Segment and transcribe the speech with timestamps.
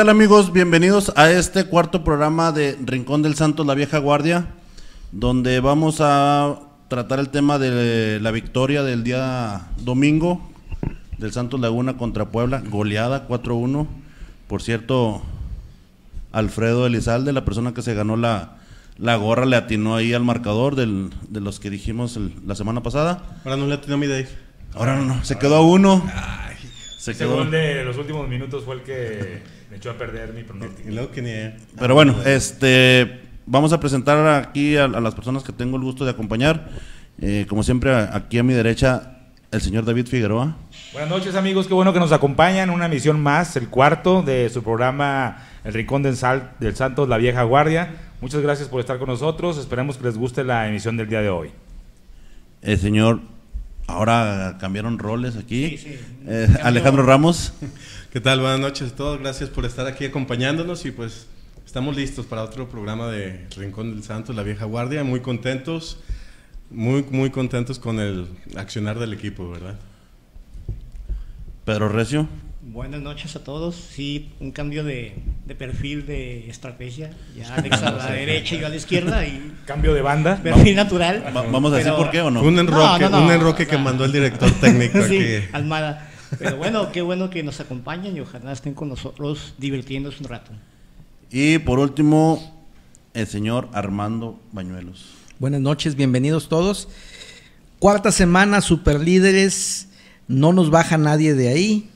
[0.00, 0.50] ¿Qué tal amigos?
[0.54, 4.46] Bienvenidos a este cuarto programa de Rincón del Santos, la vieja guardia,
[5.12, 10.40] donde vamos a tratar el tema de la victoria del día domingo
[11.18, 13.86] del Santos Laguna contra Puebla, goleada 4-1.
[14.48, 15.20] Por cierto,
[16.32, 18.52] Alfredo Elizalde, la persona que se ganó la,
[18.96, 22.82] la gorra, le atinó ahí al marcador del, de los que dijimos el- la semana
[22.82, 23.38] pasada.
[23.44, 24.30] Ahora no le atinó mi Dave.
[24.74, 26.02] Ahora no, no, se quedó a uno.
[27.00, 27.36] Se quedó.
[27.36, 30.88] gol de los últimos minutos fue el que me echó a perder mi pronóstico.
[31.78, 36.04] Pero bueno, este, vamos a presentar aquí a, a las personas que tengo el gusto
[36.04, 36.68] de acompañar.
[37.20, 39.16] Eh, como siempre, aquí a mi derecha,
[39.50, 40.56] el señor David Figueroa.
[40.92, 42.68] Buenas noches amigos, qué bueno que nos acompañan.
[42.68, 47.16] Una emisión más, el cuarto de su programa El Rincón del, Sal- del Santos, la
[47.16, 47.94] vieja guardia.
[48.20, 49.56] Muchas gracias por estar con nosotros.
[49.56, 51.50] Esperemos que les guste la emisión del día de hoy.
[52.60, 53.20] El señor,
[53.90, 55.70] ahora cambiaron roles aquí.
[55.70, 55.98] Sí, sí.
[56.26, 56.48] Eh.
[56.62, 57.52] Alejandro Ramos.
[58.12, 58.40] ¿Qué tal?
[58.40, 59.20] Buenas noches a todos.
[59.20, 61.26] Gracias por estar aquí acompañándonos y pues
[61.66, 65.04] estamos listos para otro programa de Rincón del Santos, la vieja guardia.
[65.04, 66.00] Muy contentos,
[66.70, 69.78] muy, muy contentos con el accionar del equipo, ¿verdad?
[71.64, 72.28] Pedro Recio.
[72.72, 73.74] Buenas noches a todos.
[73.74, 75.14] Sí, un cambio de,
[75.44, 77.10] de perfil de estrategia.
[77.36, 80.36] Ya Alex a la derecha y yo a la izquierda y Cambio de banda.
[80.42, 81.24] perfil natural.
[81.36, 82.42] Va- ¿Vamos a decir por qué o no?
[82.42, 85.48] Un enroque, No, no, no, un enroque o que mandó el director técnico sí, aquí.
[85.52, 86.08] Almada.
[86.38, 90.52] Pero bueno, qué bueno que nos acompañan y ojalá estén con nosotros divirtiéndose un rato.
[91.32, 92.62] Y por último,
[93.14, 95.06] el señor Armando Bañuelos.
[95.40, 96.88] Buenas noches, bienvenidos todos.
[97.80, 99.88] Cuarta semana, superlíderes,
[100.28, 101.89] no nos baja nadie de ahí.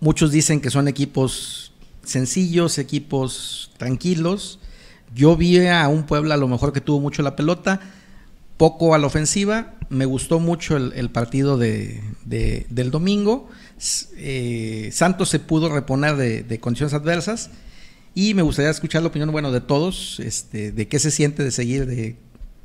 [0.00, 1.72] Muchos dicen que son equipos
[2.02, 4.58] sencillos, equipos tranquilos.
[5.14, 7.80] Yo vi a un Puebla a lo mejor que tuvo mucho la pelota,
[8.56, 9.74] poco a la ofensiva.
[9.90, 13.48] Me gustó mucho el, partido de, de- del domingo.
[14.16, 17.50] Eh, Santos se pudo reponer de, de condiciones adversas.
[18.14, 21.50] Y me gustaría escuchar la opinión, bueno, de todos, este, de qué se siente de
[21.50, 22.16] seguir de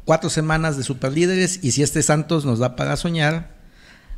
[0.06, 3.56] cuatro semanas de superlíderes y si este Santos nos da para soñar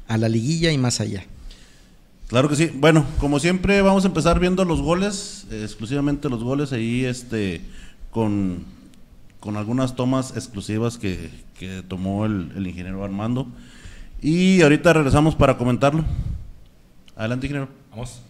[0.07, 1.25] a la liguilla y más allá.
[2.27, 2.71] Claro que sí.
[2.73, 7.61] Bueno, como siempre vamos a empezar viendo los goles, exclusivamente los goles ahí, este,
[8.11, 8.65] con,
[9.39, 13.47] con algunas tomas exclusivas que, que tomó el, el ingeniero Armando.
[14.21, 16.03] Y ahorita regresamos para comentarlo.
[17.15, 17.69] Adelante, ingeniero.
[17.91, 18.21] Vamos.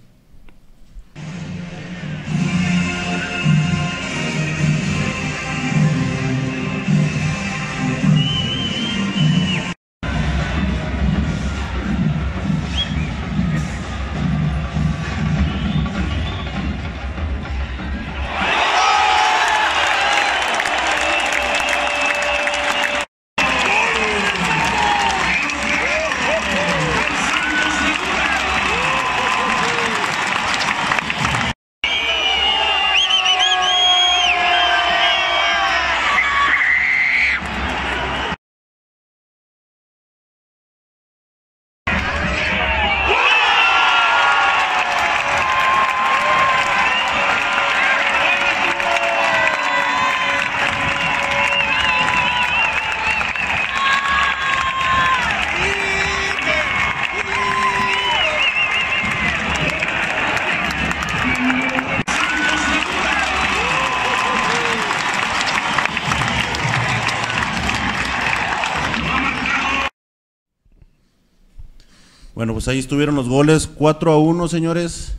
[72.48, 75.16] Bueno, pues ahí estuvieron los goles, 4 a 1, señores.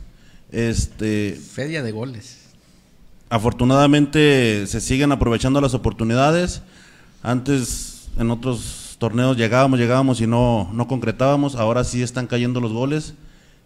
[0.51, 2.39] Este, Feria de goles.
[3.29, 6.63] afortunadamente se siguen aprovechando las oportunidades.
[7.21, 11.53] Antes en otros torneos llegábamos, llegábamos y no, no concretábamos.
[11.53, 13.13] Ahora sí están cayendo los goles.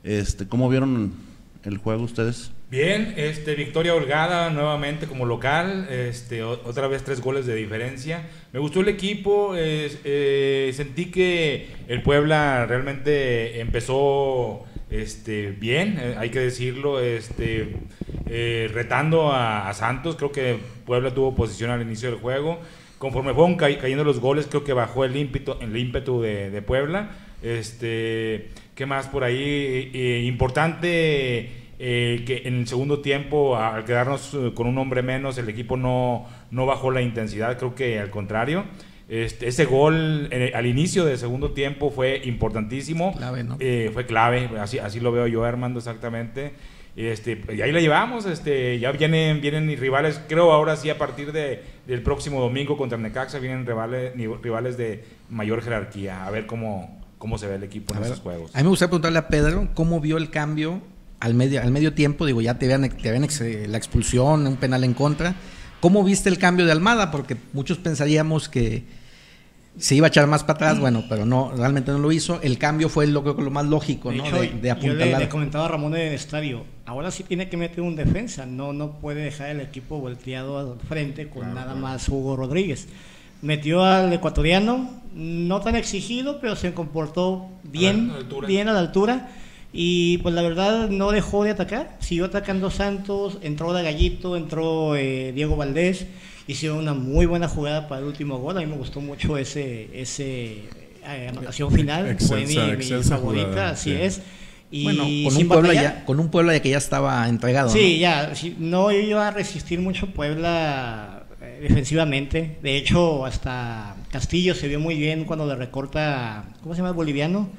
[0.04, 1.14] Este, ¿Cómo vieron
[1.66, 2.52] el juego ustedes?
[2.70, 8.24] Bien, este, victoria holgada nuevamente como local, este, otra vez tres goles de diferencia.
[8.52, 16.30] Me gustó el equipo, eh, sentí que el Puebla realmente empezó este, bien, eh, hay
[16.30, 17.76] que decirlo, este,
[18.28, 20.16] eh, retando a, Santos.
[20.16, 22.60] Creo que Puebla tuvo posición al inicio del juego.
[22.98, 26.62] Conforme fueron ca- cayendo los goles, creo que bajó el ímpetu, el ímpetu de, de
[26.62, 27.12] Puebla.
[27.42, 29.92] Este, ¿Qué más por ahí?
[29.94, 35.38] Eh, importante eh, que en el segundo tiempo, al quedarnos eh, con un hombre menos,
[35.38, 38.66] el equipo no, no bajó la intensidad, creo que al contrario.
[39.10, 43.14] Este, ese gol eh, al inicio del segundo tiempo fue importantísimo.
[43.16, 43.58] Clave, ¿no?
[43.60, 46.54] Eh, fue clave, así, así lo veo yo, Armando, exactamente.
[46.96, 51.32] Este, y ahí la llevamos, este, ya vienen, vienen rivales, creo ahora sí a partir
[51.32, 57.03] de, del próximo domingo contra Necaxa vienen rivales, rivales de mayor jerarquía, a ver cómo,
[57.24, 58.52] cómo se ve el equipo en A ver, esos juegos.
[58.54, 60.82] A mí me gustaría preguntarle a Pedro cómo vio el cambio
[61.22, 63.40] al medio, al medio tiempo, digo, ya te habían, te habían ex-
[63.70, 65.36] la expulsión, un penal en contra.
[65.80, 67.12] ¿Cómo viste el cambio de Almada?
[67.12, 68.84] Porque muchos pensaríamos que
[69.78, 72.42] se iba a echar más para atrás, bueno, pero no, realmente no lo hizo.
[72.42, 74.26] El cambio fue lo, creo que lo más lógico, De ¿no?
[74.26, 75.22] hecho, de, de yo le, apuntalar.
[75.22, 78.74] le comentaba a Ramón en el estadio, ahora sí tiene que meter un defensa, no,
[78.74, 82.88] no puede dejar el equipo volteado al frente con nada más Hugo Rodríguez.
[83.44, 88.48] Metió al ecuatoriano, no tan exigido, pero se comportó bien, A la altura.
[88.48, 89.30] bien a la altura.
[89.74, 94.96] Y pues la verdad no dejó de atacar, siguió atacando Santos, entró de Gallito, entró
[94.96, 96.06] eh, Diego Valdés,
[96.48, 99.90] hicieron una muy buena jugada para el último gol, a mí me gustó mucho ese,
[100.00, 100.70] ese
[101.06, 103.98] eh, anotación final, fue mi, favorita, jugada, así sí.
[104.00, 104.22] es.
[104.70, 107.70] Y bueno, con un, Puebla ya, con un Puebla ya que ya estaba entregado.
[107.70, 108.00] Sí, ¿no?
[108.00, 111.23] ya, no iba a resistir mucho Puebla
[111.62, 112.58] defensivamente.
[112.62, 116.96] De hecho, hasta Castillo se vio muy bien cuando le recorta, ¿cómo se llama el
[116.96, 117.50] boliviano?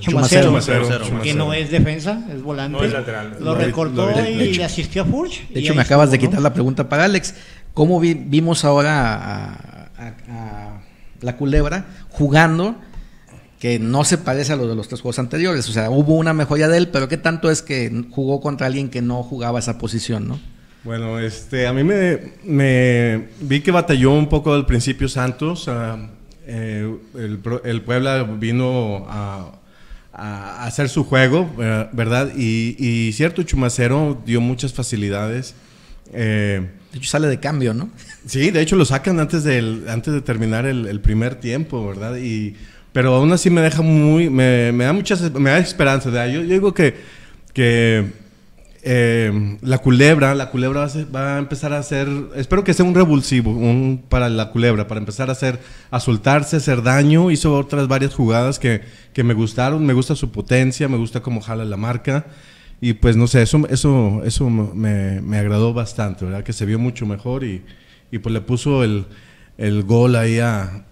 [0.00, 0.46] Chumacero.
[0.48, 1.36] Chumacero, que Chumacero.
[1.44, 2.76] no es defensa, es volante.
[2.76, 3.36] No es lateral.
[3.40, 4.58] Lo recortó lo y hecho.
[4.58, 5.48] le asistió a Furch.
[5.50, 7.34] De hecho, me acabas de quitar la pregunta para Alex.
[7.72, 9.52] ¿Cómo vi- vimos ahora a,
[9.96, 10.82] a- a
[11.20, 12.74] la culebra jugando?
[13.60, 15.68] Que no se parece a lo de los tres juegos anteriores.
[15.68, 18.88] O sea, hubo una mejoría de él, pero ¿qué tanto es que jugó contra alguien
[18.90, 20.40] que no jugaba esa posición, no?
[20.84, 25.68] Bueno, este, a mí me, me vi que batalló un poco al principio Santos.
[25.68, 26.08] ah,
[26.46, 29.52] eh, el, el Puebla vino a,
[30.12, 31.48] a hacer su juego,
[31.92, 32.32] ¿verdad?
[32.36, 35.54] Y, y cierto, Chumacero dio muchas facilidades.
[36.12, 37.88] Eh, De hecho, sale de cambio, ¿no?
[38.26, 42.16] Sí, de hecho lo sacan antes, del, antes de terminar el, el primer tiempo, ¿verdad?
[42.16, 42.56] Y,
[42.92, 46.10] pero aún así me deja muy, me, me da muchas, me da esperanza.
[46.10, 46.26] ¿verdad?
[46.26, 46.96] Yo, yo digo que,
[47.54, 48.04] que
[48.84, 52.74] eh, la culebra, la culebra va a, ser- va a empezar a hacer, espero que
[52.74, 55.60] sea un revulsivo un, para la culebra, para empezar a hacer,
[55.90, 57.30] a soltarse, hacer daño.
[57.30, 61.40] Hizo otras varias jugadas que, que me gustaron, me gusta su potencia, me gusta cómo
[61.40, 62.26] jala la marca.
[62.80, 66.42] Y pues no sé, eso, eso, eso me, me agradó bastante, ¿verdad?
[66.42, 67.62] Que se vio mucho mejor y,
[68.10, 69.06] y pues le puso el,
[69.58, 70.84] el gol ahí a,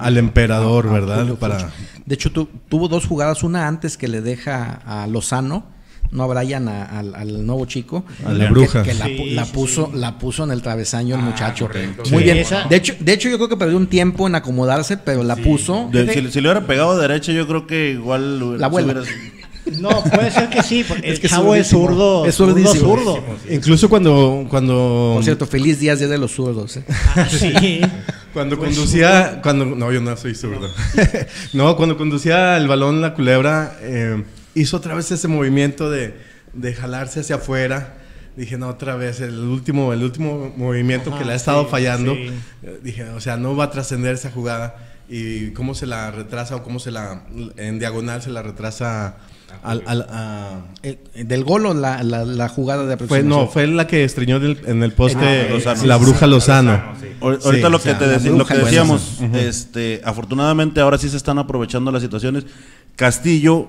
[0.00, 1.34] al emperador, A- a ¿verdad?
[1.36, 1.70] Para.
[2.04, 5.75] De hecho, tu- tuvo dos jugadas, una antes que le deja a Lozano,
[6.10, 8.04] no a Brian, a- al, al nuevo chico.
[8.24, 8.82] A la que- bruja.
[8.82, 9.98] Que, la, Sí, puso, sí.
[9.98, 11.66] la puso en el travesaño el Ah, muchacho.
[11.66, 12.02] correcto.
[12.10, 12.38] Muy Sí, bien.
[12.38, 15.36] esa- De hecho, de hecho, yo creo que perdió un tiempo en acomodarse, pero la
[15.36, 15.88] puso.
[15.92, 18.58] De- si, si le hubiera pegado derecha, yo creo que igual.
[18.60, 19.02] La hubiera-
[19.80, 22.24] No, puede ser que sí, porque Es el que es chavo es zurdo.
[22.24, 22.88] Es zurdo, zurdísimo.
[22.96, 23.24] zurdo.
[23.50, 26.76] incluso cuando, cuando, Por cierto, feliz días día de los zurdos.
[26.76, 26.84] ¿eh?
[27.16, 27.80] Ah, sí.
[28.32, 30.70] cuando conducía, cuando, no, yo no soy zurdo.
[31.52, 34.22] No, cuando conducía el balón la culebra, eh,
[34.60, 36.14] hizo otra vez ese movimiento de,
[36.52, 37.98] de jalarse hacia afuera.
[38.36, 41.68] Dije, no, otra vez, el último, el último movimiento Ajá, que le ha estado sí,
[41.70, 42.14] fallando.
[42.14, 42.30] sí.
[42.64, 44.76] Eh, Dije, o sea, no va a trascender esa jugada.
[45.08, 47.22] Y cómo se la retrasa o cómo se la,
[47.56, 49.16] en diagonal se la retrasa
[49.62, 53.68] al, al- a- Eh, del gol o la, la, la jugada de Fue, no, fue
[53.68, 55.84] la que estreñó del- en el poste Ah, Lozano.
[55.86, 56.72] la bruja Lozano.
[56.72, 57.06] Lozano, sí.
[57.20, 61.16] Ahor- Sí, Ahorita lo que, sea, te lo que decíamos, este, afortunadamente ahora sí se
[61.16, 62.44] están aprovechando las situaciones.
[62.96, 63.68] Castillo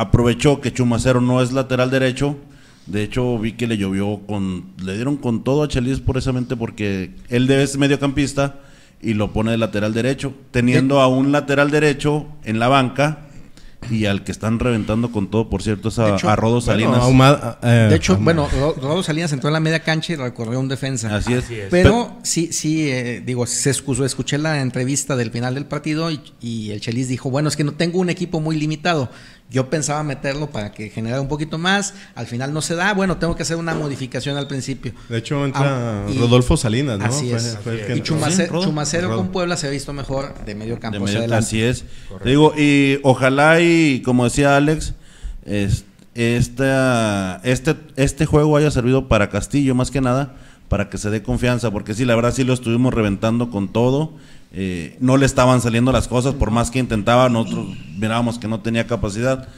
[0.00, 2.36] aprovechó que Chumacero no es lateral derecho.
[2.86, 7.10] De hecho, vi que le llovió con, le dieron con todo a Chelis precisamente porque
[7.28, 8.60] él es mediocampista
[9.02, 13.18] y lo pone de lateral derecho, teniendo a un lateral derecho en la banca
[13.92, 16.90] y al que están reventando con todo, por cierto, es a, hecho, a Rodo Salinas.
[16.92, 18.48] Bueno, Ahumada, eh, De hecho, Ahumada.
[18.48, 21.14] bueno, Ro- Rodo Salinas entró en la media cancha y recorrió un defensa.
[21.14, 21.44] Así es.
[21.44, 21.66] Así es.
[21.70, 24.04] Pero sí, sí, eh, digo, se excusó.
[24.04, 27.62] Escuché la entrevista del final del partido y, y el Chelis dijo, bueno, es que
[27.62, 29.10] no tengo un equipo muy limitado.
[29.50, 31.94] Yo pensaba meterlo para que generara un poquito más.
[32.14, 32.92] Al final no se da.
[32.92, 34.92] Bueno, tengo que hacer una modificación al principio.
[35.08, 37.06] De hecho, entra Ah, y- Rodolfo Salinas, ¿no?
[37.06, 37.56] Así es.
[37.64, 38.02] fue Y.
[38.02, 40.98] Chumacero con Puebla se ha visto mejor de medio campo.
[40.98, 41.84] De medio- así es.
[42.22, 44.92] Te digo, y ojalá y como decía Alex,
[45.46, 50.34] es- esta- este, este juego haya servido para Castillo más que nada,
[50.68, 54.12] para que se dé confianza, porque sí, la verdad sí lo estuvimos reventando con todo.
[54.52, 58.60] Eh, no le estaban saliendo las cosas, por más que intentaba, nosotros mirábamos que no
[58.60, 59.48] tenía capacidad.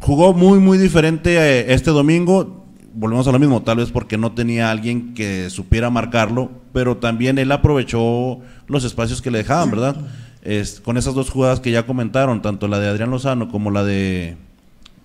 [0.00, 2.66] Jugó muy, muy diferente eh, este domingo.
[2.92, 7.38] Volvemos a lo mismo, tal vez porque no tenía alguien que supiera marcarlo, pero también
[7.38, 9.96] él aprovechó los espacios que le dejaban, ¿verdad?
[10.42, 13.84] Es, con esas dos jugadas que ya comentaron, tanto la de Adrián Lozano como la
[13.84, 14.36] de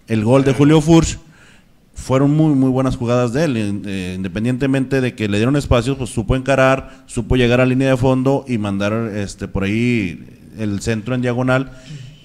[0.08, 1.20] el gol de Julio Furch,
[1.96, 3.82] fueron muy, muy buenas jugadas de él.
[3.88, 7.98] eh, independientemente de que le dieron espacios, pues supo encarar, supo llegar a línea de
[7.98, 10.24] fondo y mandar este por ahí
[10.60, 11.72] el centro en diagonal.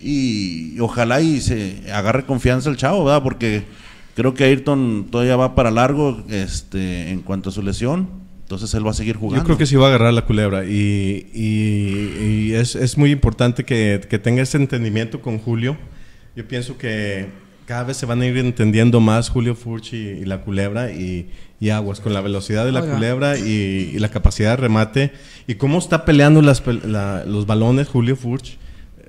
[0.02, 3.22] Y, ojalá y se agarre confianza el chavo, ¿verdad?
[3.22, 3.64] Porque
[4.14, 8.08] creo que Ayrton todavía va para largo este, en cuanto a su lesión.
[8.42, 9.42] Entonces él va a seguir jugando.
[9.42, 13.10] Yo creo que sí va a agarrar la culebra y, y- y es, es muy
[13.12, 15.76] importante que, que tenga ese entendimiento con Julio.
[16.34, 17.26] Yo pienso que
[17.70, 21.30] cada vez se van a ir entendiendo más Julio Furch y, la culebra y,
[21.70, 25.12] aguas con la velocidad de la culebra y, la capacidad de remate
[25.46, 28.58] y cómo está peleando las, los balones Julio Furch.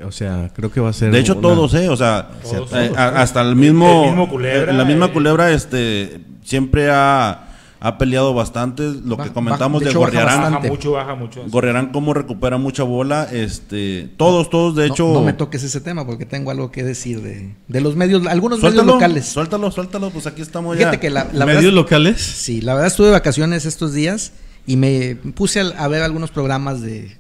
[0.06, 1.12] O sea, creo que va a ser.
[1.12, 1.90] De hecho, todos, ¿eh?
[1.90, 2.30] O sea,
[2.76, 4.30] eh, hasta el mismo.
[4.30, 5.12] culebra, la misma eh.
[5.12, 7.51] culebra, este, siempre ha
[7.84, 8.84] ha peleado bastante.
[9.04, 10.54] Lo que comentamos de, Gorriarán.
[10.54, 11.44] Baja mucho, baja mucho.
[11.48, 13.28] Gorriarán cómo recupera mucha bola.
[13.32, 15.12] Este, todos, todos, de hecho.
[15.12, 18.62] No me toques ese tema porque tengo algo que decir de, de los medios, algunos
[18.62, 19.26] medios locales.
[19.26, 22.22] Suéltalo, suéltalo, pues aquí estamos Fíjate que la, ¿Medios locales?
[22.22, 24.34] Sí, la verdad estuve de vacaciones estos días
[24.68, 27.18] y me puse a, ver algunos programas de,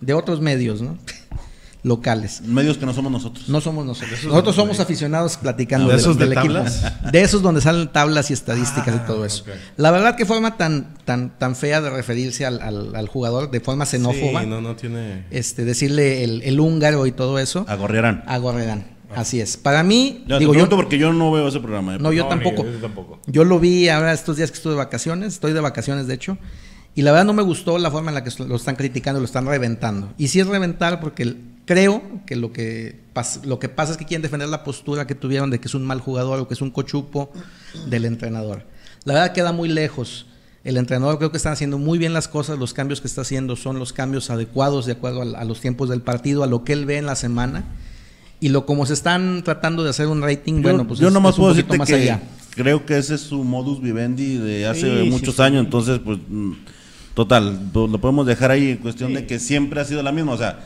[0.00, 0.96] de otros medios, ¿no?
[1.82, 2.42] Locales.
[2.42, 3.48] Medios que no somos nosotros.
[3.48, 4.24] No somos nosotros.
[4.24, 6.54] Nosotros somos aficionados platicando ¿De esos del, equipo.
[7.10, 9.44] De esos donde salen tablas y estadísticas y ah, todo eso.
[9.76, 13.86] La verdad, qué forma tan, tan, tan fea de referirse al, al, jugador, de forma
[13.86, 14.42] xenófoba.
[14.42, 15.24] Sí, no, no tiene...
[15.30, 17.64] Este, decirle el, el húngaro y todo eso.
[17.68, 18.24] Agorrerán.
[18.26, 19.00] Agorrerán.
[19.14, 19.56] Así es.
[19.56, 21.96] Para mí, digo yo porque yo no veo ese programa.
[21.96, 21.98] ¿eh?
[22.00, 22.64] No, yo, tampoco.
[22.64, 23.20] yo tampoco.
[23.26, 26.38] Yo lo vi ahora estos días que estuve de vacaciones, estoy de vacaciones de hecho,
[26.94, 29.26] y la verdad no me gustó la forma en la que lo están criticando, lo
[29.26, 30.12] están reventando.
[30.16, 34.04] Y sí es reventar porque creo que lo que, pasa, lo que pasa es que
[34.04, 36.62] quieren defender la postura que tuvieron de que es un mal jugador o que es
[36.62, 37.30] un cochupo
[37.86, 38.64] del entrenador.
[39.04, 40.26] La verdad queda muy lejos.
[40.62, 43.56] El entrenador creo que está haciendo muy bien las cosas, los cambios que está haciendo
[43.56, 46.84] son los cambios adecuados de acuerdo a, los tiempos del partido, a lo que él
[46.84, 47.64] ve en la semana.
[48.40, 51.36] Y lo como se están tratando de hacer un rating, bueno, pues yo es, nomás
[51.36, 52.18] puedo decirte que
[52.54, 56.52] creo que ese es su modus vivendi de hace muchos años, entonces pues mm,
[57.14, 60.38] total, lo podemos dejar ahí en cuestión de que siempre ha sido la misma, o
[60.38, 60.58] sea,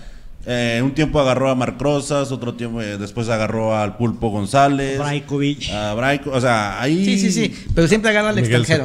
[0.46, 4.98] eh, un tiempo agarró a Marc Rosas, otro tiempo eh, después agarró al Pulpo González.
[4.98, 5.70] Brajkovic.
[5.70, 7.04] A Braiko, o sea, ahí.
[7.04, 7.64] Sí, sí, sí.
[7.74, 8.84] Pero siempre agarra al extranjero.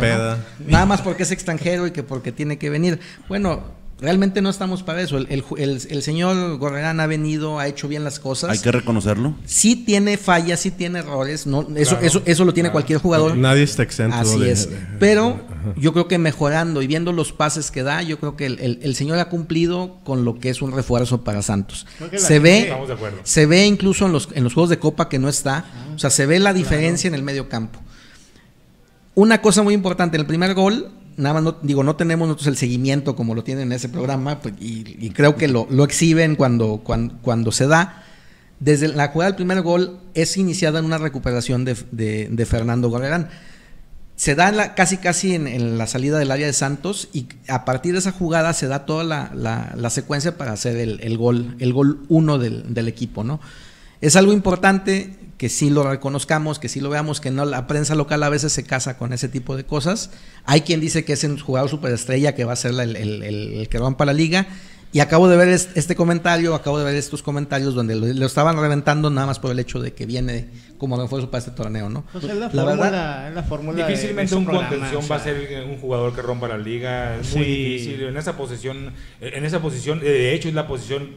[0.66, 3.00] Nada más porque es extranjero y que porque tiene que venir.
[3.28, 5.18] Bueno, Realmente no estamos para eso.
[5.18, 8.50] El, señor Gorrerán ha venido, ha hecho bien las cosas.
[8.50, 9.36] Hay que reconocerlo.
[9.46, 11.46] Sí tiene fallas, sí tiene errores.
[11.46, 13.36] No, eso, eso, eso lo tiene cualquier jugador.
[13.36, 14.16] Nadie está exento.
[14.16, 14.70] Así es.
[15.00, 15.42] Pero
[15.76, 19.20] yo creo que mejorando y viendo los pases que da, yo creo que el, señor
[19.20, 21.86] ha cumplido con lo que es un refuerzo para Santos.
[22.16, 22.74] Se ve,
[23.24, 25.66] se ve incluso en los, en los juegos de Copa que no está.
[25.94, 27.82] o sea, se ve la diferencia en el medio campo.
[29.16, 32.48] Una cosa muy importante, en el primer gol nada más no, digo, no tenemos nosotros
[32.48, 36.82] el seguimiento como lo tienen en ese programa, pues, y, creo que lo, exhiben cuando,
[36.84, 38.04] cuando, se da.
[38.60, 43.30] Desde la jugada del primer gol es iniciada en una recuperación de, Fernando Gorrerán.
[44.16, 47.94] Se da la, casi casi en, la salida del área de Santos y a partir
[47.94, 52.38] de esa jugada se da toda la, secuencia para hacer el, gol, el gol uno
[52.38, 53.40] del, del equipo, ¿no?
[54.02, 57.96] Es algo importante que sí lo reconozcamos, que sí lo veamos, que no la prensa
[57.96, 60.12] local a veces se casa con ese tipo de cosas.
[60.44, 63.70] Hay quien dice que es un jugador superestrella que va a ser el, el, el,
[63.70, 64.48] que rompa la liga.
[64.92, 69.12] Y acabo de ver este comentario, acabo de ver estos comentarios donde lo, estaban reventando
[69.12, 72.06] nada más por el hecho de que viene como refuerzo para este torneo, ¿no?
[72.12, 76.48] Pues la, fórmula, la fórmula difícilmente un contención va a ser un jugador que rompa
[76.48, 78.02] la liga, es muy difícil.
[78.02, 81.12] En esa posición, en esa posición, de hecho es la posición,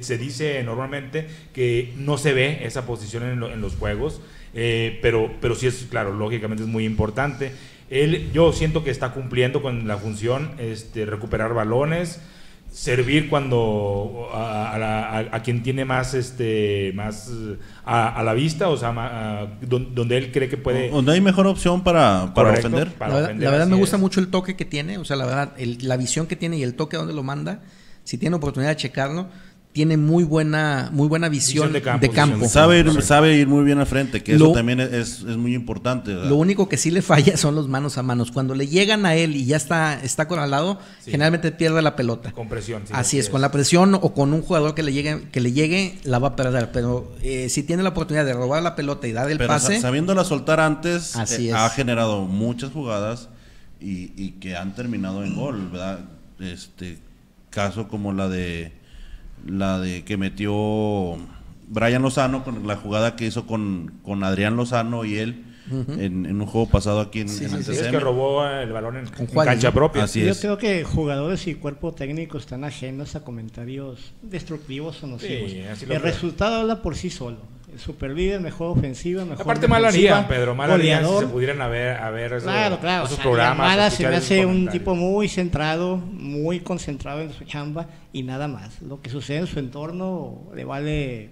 [0.00, 4.20] se dice normalmente que no se ve esa posición en, los juegos,
[4.52, 7.52] eh, pero, pero sí es, claro, lógicamente es muy importante.
[7.88, 12.20] Él, yo siento que está cumpliendo con la función, este, recuperar balones,
[12.74, 17.30] servir cuando a, quien tiene más este más
[17.84, 22.34] a, la vista o sea donde él cree que puede donde hay mejor opción para,
[22.34, 22.90] para ofender.
[22.98, 26.26] La, verdad me gusta mucho el toque que tiene o sea la verdad la visión
[26.26, 27.62] que tiene y el toque a donde lo manda.
[28.02, 29.28] Si tiene oportunidad de checarlo
[29.74, 32.48] tiene muy buena, muy buena visión, de campo.
[32.48, 36.12] Sabe, ir, sabe ir muy bien al frente, que eso también es, muy importante.
[36.12, 38.30] Lo único que sí le falla son los manos a manos.
[38.30, 42.30] Cuando le llegan a él y ya está, está lado generalmente pierde la pelota.
[42.30, 42.84] Con presión.
[42.92, 45.98] así es, con la presión o con un jugador que le llegue, que le llegue
[46.04, 46.70] la va a perder.
[46.70, 49.80] Pero eh, si tiene la oportunidad de robar la pelota y dar el pase.
[49.80, 53.28] Sabiéndola soltar antes, eh, ha generado muchas jugadas
[53.80, 55.98] y, y que han terminado en gol, ¿verdad?
[56.38, 56.98] Este
[57.50, 58.83] caso como la de
[59.46, 61.16] la de que metió
[61.68, 66.46] Brian Lozano con la jugada que hizo con, con Adrián Lozano y él en, un
[66.46, 70.04] juego pasado aquí en, sí, sí, es que robó el balón en, cancha propia.
[70.06, 75.52] Yo creo que jugadores y cuerpo técnico están ajenos a comentarios destructivos o nocivos.
[75.52, 77.38] el resultado habla por sí solo.
[77.63, 81.60] el super líder, mejor ofensiva, mejor Aparte mal harían, Pedro, mal harían si se pudieran
[81.60, 83.94] haber, haber claro, claro, esos programas.
[83.94, 88.80] se me hace un tipo muy centrado, muy concentrado en su chamba y nada más.
[88.82, 91.30] Lo que sucede en su entorno le vale...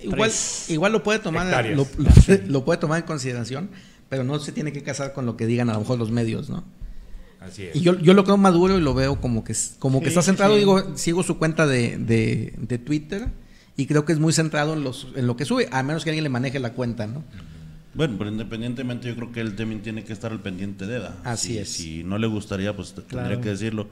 [0.00, 0.30] Igual,
[0.68, 1.86] igual lo puede tomar lo,
[2.46, 3.70] lo, puede tomar en consideración,
[4.08, 6.48] pero no se tiene que casar con lo que digan a lo mejor los medios,
[6.48, 6.64] ¿no?
[7.38, 7.76] Así es.
[7.76, 10.56] Y yo, yo lo creo maduro y lo veo como que, como que está centrado.
[10.56, 13.28] Digo, sigo su cuenta de, de Twitter
[13.80, 16.10] y creo que es muy centrado en, los, en lo que sube, a menos que
[16.10, 17.24] alguien le maneje la cuenta, ¿no?
[17.94, 21.16] Bueno, pero independientemente yo creo que él también tiene que estar al pendiente de EDA.
[21.24, 21.68] Así Si- es.
[21.70, 23.88] Si no le gustaría, pues tendría que decirlo.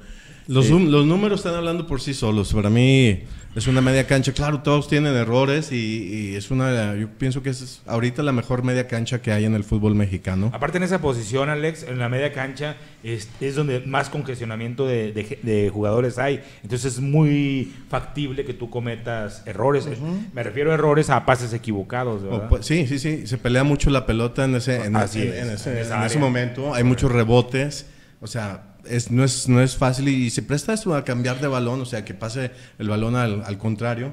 [0.49, 2.55] Los, Eh, los números están hablando por sí solos.
[2.55, 3.21] Para mí
[3.55, 4.33] es una media cancha.
[4.33, 6.97] Claro, todos tienen errores y, y es una.
[6.97, 10.51] Yo pienso que es ahorita la mejor media cancha que hay en el fútbol mexicano.
[10.55, 15.13] Aparte en esa posición, Alex, en la media cancha es, es donde más congestionamiento de,
[15.13, 16.41] de- de jugadores hay.
[16.63, 19.87] Entonces es muy factible que tú cometas errores.
[20.33, 22.49] Me refiero a errores a pases equivocados, O, ¿verdad?
[22.49, 23.27] pues, sí, sí, sí.
[23.27, 25.99] Se pelea mucho la pelota en ese, en, Así en- es, en ese, en esa
[25.99, 26.19] en ese área.
[26.27, 26.75] momento.
[26.75, 27.85] Hay muchos rebotes.
[28.21, 31.49] O sea, es, no, es, no es fácil y se presta esto a cambiar de
[31.49, 34.13] balón, o sea, que pase el balón al, al contrario.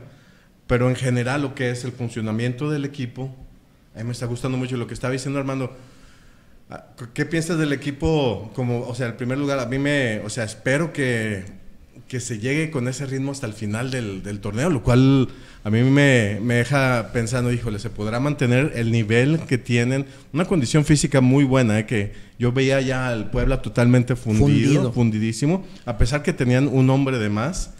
[0.67, 3.35] Pero en general, lo que es el funcionamiento del equipo,
[3.93, 5.75] a mí me está gustando mucho lo que estaba diciendo Armando.
[6.69, 8.51] Ah, ¿Qué piensas del equipo?
[8.55, 11.45] Como, o sea, en primer lugar, a mí me, o sea, espero que,
[12.07, 15.27] que se llegue con ese ritmo hasta el final del, del torneo, lo cual
[15.63, 20.45] a mí me, me deja pensando, híjole, se podrá mantener el nivel que tienen, una
[20.45, 21.85] condición física muy buena, ¿eh?
[21.87, 24.93] que yo veía ya al Puebla totalmente fundido, Fundido.
[24.93, 27.71] fundidísimo, a pesar que tenían un hombre de más.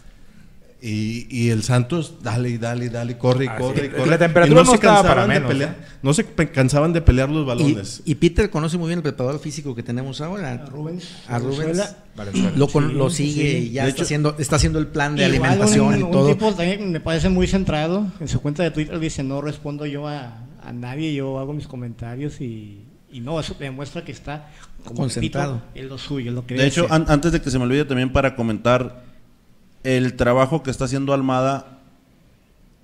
[0.88, 4.06] Y, y el Santos, dale y dale y dale, corre y Así corre y corre.
[4.10, 5.84] La temperatura Y no se estaba cansaban para de pelear, ¿eh?
[6.02, 8.02] No se cansaban de pelear los balones.
[8.04, 10.52] y Peter conoce muy bien el preparador físico que tenemos ahora.
[10.52, 11.04] A Rubens.
[11.28, 11.94] A Rubens.
[12.14, 12.52] Valenzuela.
[12.56, 13.56] Lo, con- Sí, lo sí, sigue sí.
[13.66, 16.10] y ya De está, hecho- haciendo, está haciendo el plan de alimentación un, y un
[16.12, 16.28] todo.
[16.28, 18.06] tipo también me parece muy centrado.
[18.20, 21.66] En su cuenta de Twitter dice, no respondo yo a, a nadie, yo hago mis
[21.66, 24.50] comentarios y, y no, eso demuestra que está
[24.84, 25.62] como Concentrado.
[25.74, 27.84] en lo suyo, en lo que De hecho, an- antes de que se me olvide
[27.84, 29.04] también para comentar
[29.86, 31.78] el trabajo que está haciendo Almada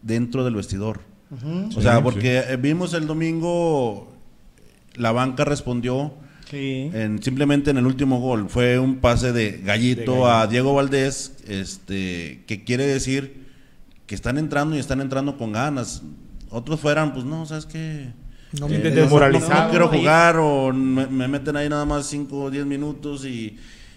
[0.02, 1.00] dentro del vestidor.
[1.74, 4.12] O sea, Sí, porque vimos el domingo,
[4.96, 6.12] la banca respondió
[6.50, 6.90] sí.
[6.92, 8.48] en, simplemente en el último gol.
[8.50, 10.30] Fue un pase de gallito, De Gallito.
[10.30, 13.46] a Diego Valdés, este, que quiere decir
[14.06, 16.02] que están entrando y están entrando con ganas.
[16.50, 18.10] Otros fueran, pues no, ¿sabes qué?
[18.60, 19.54] No Eh, me de- no- desmoralizado.
[19.54, 23.24] no, no quiero jugar o me, me meten ahí nada más 5 o 10 minutos
[23.24, 23.56] y,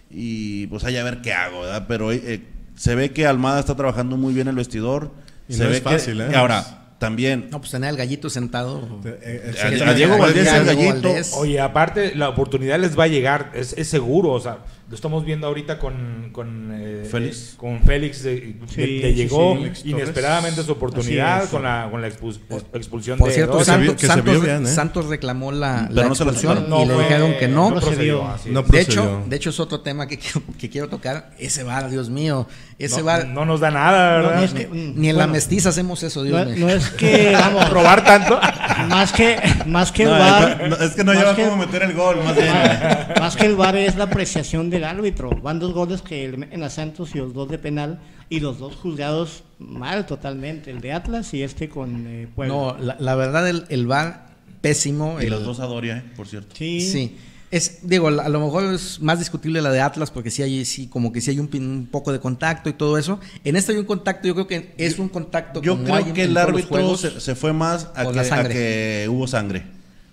[0.09, 1.83] y pues ahí a ver qué hago, ¿verdad?
[1.85, 2.41] Pero eh,
[2.75, 5.11] se ve que Almada está trabajando muy bien el vestidor.
[5.47, 6.35] Y se no ve es fácil, que, ¿eh?
[6.35, 9.01] Ahora, también, No, pues tener al gallito sentado.
[9.05, 10.93] Eh, eh, a, Diego Valdés el gallito.
[10.93, 11.33] Valdés.
[11.33, 15.25] Oye, aparte, la oportunidad les va a llegar, es, es seguro, o sea, lo estamos
[15.25, 17.53] viendo ahorita con, con eh, Félix.
[17.53, 19.59] eh, con Félix, eh, Sí, sí, llegó sí.
[19.63, 19.85] Torres.
[19.85, 21.49] inesperadamente su oportunidad es.
[21.49, 22.39] con la, con la expus-
[22.71, 24.67] expulsión Por de cierto, Santos, que se vio Santos- bien, ¿eh?
[24.67, 26.81] Santos reclamó la, la no expulsión aceptaron.
[26.83, 27.71] y le dijeron que no.
[27.71, 28.27] no procedió.
[28.51, 31.31] No de hecho, de hecho es otro tema que, quiero- que quiero tocar.
[31.39, 32.47] Ese bar, Dios mío.
[32.77, 33.25] Ese no, bar.
[33.27, 34.35] no nos da nada, No, ¿verdad?
[34.37, 36.67] no es que- mm, ni en la bueno, mestiza hacemos eso, Dios No, mío.
[36.67, 38.39] no es que, vamos, Probar tanto.
[38.87, 42.17] más que, más que el No, no, es que no lleva cómo meter el gol,
[42.23, 42.53] más bien.
[43.19, 45.29] Más que el VAR es la apreciación del árbitro.
[45.41, 48.59] Van dos goles que le meten a Santos y los dos de penal y los
[48.59, 50.71] dos juzgados mal totalmente.
[50.71, 52.53] El de Atlas y este con eh, Puebla.
[52.53, 54.27] No, la, la verdad, el, el bar
[54.61, 55.17] pésimo.
[55.21, 56.55] Y el- los dos a Doria, eh, por cierto.
[56.55, 56.81] Sí.
[56.81, 57.17] Sí.
[57.51, 60.87] Es, digo, a lo mejor es más discutible la de Atlas porque sí hay, sí,
[60.87, 63.19] como que sí hay un, pin- un poco de contacto y todo eso.
[63.45, 66.23] En este hay un contacto, yo creo que es un contacto Yo como creo que
[66.23, 67.01] en el árbitro juegos.
[67.01, 69.63] se, se fue más a que, a hubo sangre.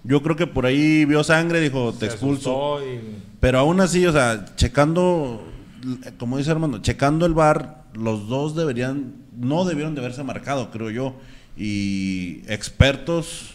[0.04, 2.80] Yo creo que por ahí vio sangre, dijo, te Se expulso.
[2.84, 5.44] y- Pero aún así, o sea, checando,
[6.16, 10.90] como dice Armando, checando el bar, los dos deberían, no debieron de haberse marcado, creo
[10.90, 11.16] yo.
[11.56, 13.50] Y expertos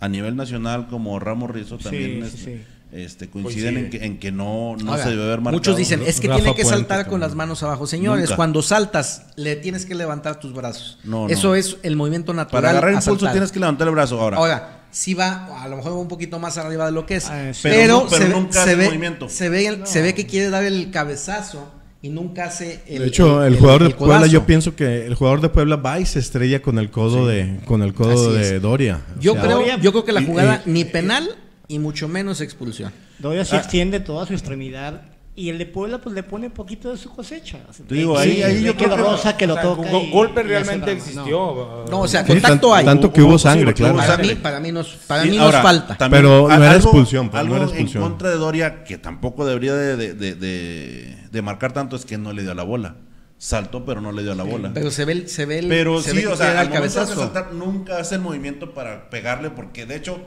[0.00, 2.62] a nivel nacional como Ramos Rizzo también sí, es- sí.
[2.90, 5.58] Este, coinciden en que, en que no, no se debe haber marcado.
[5.58, 7.86] Muchos dicen, es que Rafa tiene que Puente saltar con las manos abajo.
[7.86, 8.36] Señores, Nunca.
[8.36, 10.98] cuando saltas, le tienes que levantar tus brazos.
[11.04, 11.28] No, no.
[11.28, 12.60] Eso es el movimiento natural.
[12.62, 13.32] Para agarrar impulso saltar.
[13.34, 14.38] tienes que levantar el brazo ahora.
[14.38, 17.26] Ahora, sí va, a lo mejor va un poquito más arriba de lo que es.
[17.30, 17.60] Ah, sí.
[17.62, 19.28] pero Pero no- pero se, ve- nunca se hace ve, movimiento.
[19.28, 23.08] se ve el- se ve que quiere dar el cabezazo y nunca hace el de
[23.08, 24.32] hecho, el, jugador de el Puebla, codazo.
[24.32, 27.58] yo pienso que el jugador de Puebla va y se estrella con el codo de
[27.64, 28.62] con el codo Así de es.
[28.62, 29.00] Doria.
[29.16, 31.28] O Yo sea, creo, Doria- yo creo que la jugada y- ni penal
[31.66, 32.92] y mucho menos expulsión.
[33.18, 33.58] Doria sí Ah.
[33.58, 35.02] extiende toda su extremidad
[35.40, 37.58] y el de Puebla pues le pone poquito de su cosecha.
[37.88, 39.88] Digo, ahí- ahí yo creo que- rosa, que lo O sea, toca.
[40.10, 41.84] golpe realmente existió.
[41.88, 42.84] No, o sea, Sí, contacto tan- hay.
[42.84, 43.96] tanto que hubo sangre, sí, claro.
[43.96, 45.96] Para mí, para mí nos, para Sí, mí ahora, nos falta.
[45.96, 48.02] también Pero no era algo- expulsión, pues, no algo era expulsión.
[48.02, 52.04] en contra de Doria, que tampoco debería de, de- de- de- de marcar tanto, es
[52.04, 52.96] que no le dio la bola.
[53.40, 54.72] Saltó, pero no le dio la bola.
[54.74, 57.14] Pero se ve, el- se ve el, Pero se sí, ve o sea, al cabezazo.
[57.14, 60.18] saltar, nunca hace el movimiento para pegarle, porque de hecho,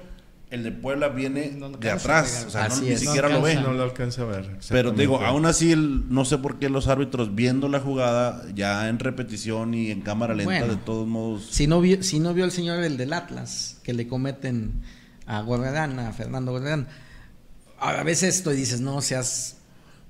[0.51, 2.43] el de Puebla viene No de atrás.
[2.47, 2.99] O sea, no- ni es.
[2.99, 3.55] siquiera No lo ve.
[3.55, 4.57] no lo alcanza a ver.
[4.69, 8.43] Pero te digo, aún así, el- no sé por qué los árbitros viendo la jugada,
[8.53, 10.67] ya en repetición y en cámara lenta, Bueno.
[10.67, 11.47] de todos modos.
[11.49, 14.81] Si no, vio, si no vio el señor el del Atlas, que le cometen
[15.25, 16.87] a Gorrerán, a Fernando Gorrerán,
[17.79, 19.57] a veces esto y dices, no seas...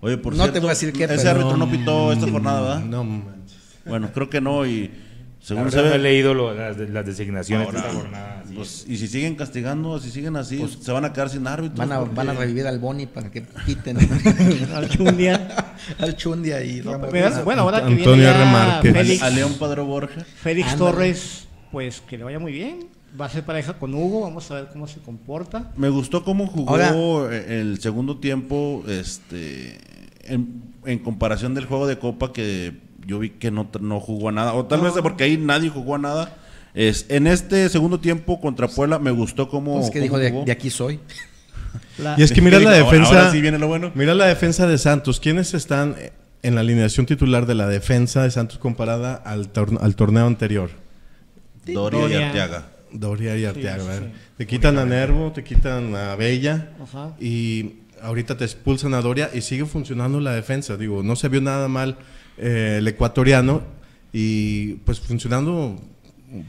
[0.02, 2.62] Oye, por No te voy a decir qué, ese pero- árbitro no pitó esta jornada,
[2.62, 2.80] ¿verdad?
[2.86, 3.58] No manches.
[3.86, 4.92] Bueno, creo que no y,
[5.42, 8.00] Según se verdad, no he ve, leído lo- las, de- las designaciones Ahora, de esta
[8.00, 8.44] jornada.
[8.48, 8.54] sí.
[8.56, 11.80] pues, y si siguen castigando, si siguen así, se van a quedar sin árbitros.
[11.80, 13.98] Van a, porque- van a revivir al Boni para que quiten
[14.76, 15.74] Alchundia.
[16.00, 16.82] al Chundia y.
[16.82, 18.94] Pero, bueno, ahora que Antonio viene Márquez.
[18.94, 20.22] Félix, a León Padre Borja.
[20.24, 20.92] Félix Ándale.
[20.92, 22.88] Torres, pues que le vaya muy bien.
[23.20, 25.72] Va a ser pareja con Hugo, vamos a ver cómo se comporta.
[25.76, 29.80] Me gustó cómo jugó Ahora- el segundo tiempo, este,
[30.24, 34.32] en, en comparación del juego de Copa que yo vi que no, no jugó a
[34.32, 36.36] nada, o tal vez porque ahí nadie jugó a nada.
[36.74, 40.32] Es, en este segundo tiempo contra Puebla me gustó cómo, Pues que cómo dijo, de,
[40.32, 40.46] jugó.
[40.46, 41.00] de aquí soy.
[41.98, 43.10] La- Y es que mira la defensa.
[43.10, 43.92] ahora sí viene lo bueno.
[43.96, 45.20] Mira la defensa de Santos.
[45.20, 45.96] ¿Quiénes están
[46.44, 50.70] en la alineación titular de la defensa de Santos comparada al, torne- al torneo anterior?
[51.66, 52.14] Doria, y.
[52.24, 52.66] Arteaga.
[52.92, 53.84] Doria y Arteaga.
[53.84, 54.08] sí, ¿verdad?
[54.08, 54.20] sí.
[54.38, 57.12] Te quitan a Nervo, te quitan a Bella Ajá.
[57.20, 60.76] y ahorita te expulsan a Doria y sigue funcionando la defensa.
[60.78, 61.98] Digo, no se vio nada mal
[62.38, 63.62] eh, el ecuatoriano
[64.14, 65.80] y pues funcionando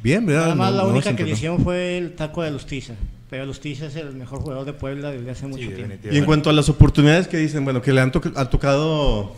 [0.02, 0.42] bien, ¿verdad?
[0.42, 2.94] Nada más No- la única que le hicieron fue el taco de Lustiza.
[3.30, 5.94] Pero Lustiza es el mejor jugador de Puebla desde hace mucho Sí, tiempo.
[6.10, 9.34] Y en cuanto a las oportunidades que dicen, bueno, que le han, to- ha tocado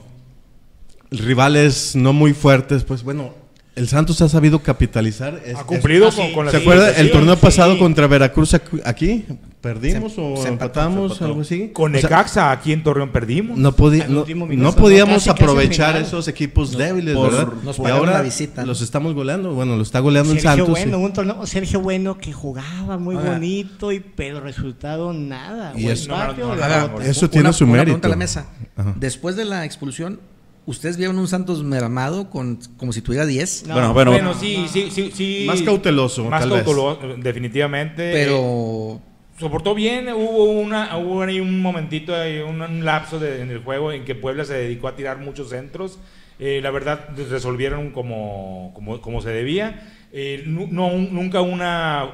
[1.10, 3.34] rivales no muy fuertes, pues bueno,
[3.76, 5.40] el Santos ha sabido capitalizar.
[5.44, 7.40] Es- Ha cumplido Ah, con, con es- la ¿Se acuerda el torneo sí.
[7.40, 9.24] pasado contra Veracruz ac- aquí?
[9.64, 10.50] ¿Perdimos Se- o se empató,
[10.80, 11.12] empatamos?
[11.12, 11.24] empató.
[11.24, 11.70] algo así.
[11.72, 13.56] Con O sea, Necaxa aquí en Torreón perdimos.
[13.58, 14.24] no, no,
[14.56, 17.52] no podíamos Casi, aprovechar esos equipos débiles, por- ¿verdad?
[17.64, 18.64] nos y pagaron ahora la visita.
[18.66, 19.54] los estamos goleando.
[19.54, 20.80] Bueno, lo está goleando el Sergio Santos.
[20.82, 21.04] Bueno, sí.
[21.04, 25.72] un torneo, Sergio Bueno que jugaba muy Ahora- bonito, y, pero resultado nada.
[25.76, 27.00] Y eso- No.
[27.00, 27.84] Eso Una- tiene su una mérito.
[27.84, 28.46] pregunta a la mesa.
[28.76, 28.94] Ajá.
[28.98, 30.20] Después de la expulsión,
[30.66, 33.64] ¿ustedes vieron un Santos mermado con, como si tuviera 10?
[33.66, 35.44] No, bueno, bueno, Bueno, sí, sí, sí, sí.
[35.46, 36.64] Más cauteloso, Más tal vez.
[36.64, 38.12] cauteloso, definitivamente.
[38.12, 39.00] Pero
[39.38, 43.58] soportó bien, hubo una hubo ahí un momentito, ahí un, un lapso de- en el
[43.58, 45.98] juego en que Puebla se dedicó a tirar muchos centros.
[46.38, 49.90] Eh, la verdad, resolvieron como, como, como se debía.
[50.12, 52.08] Eh, no, un- nunca una,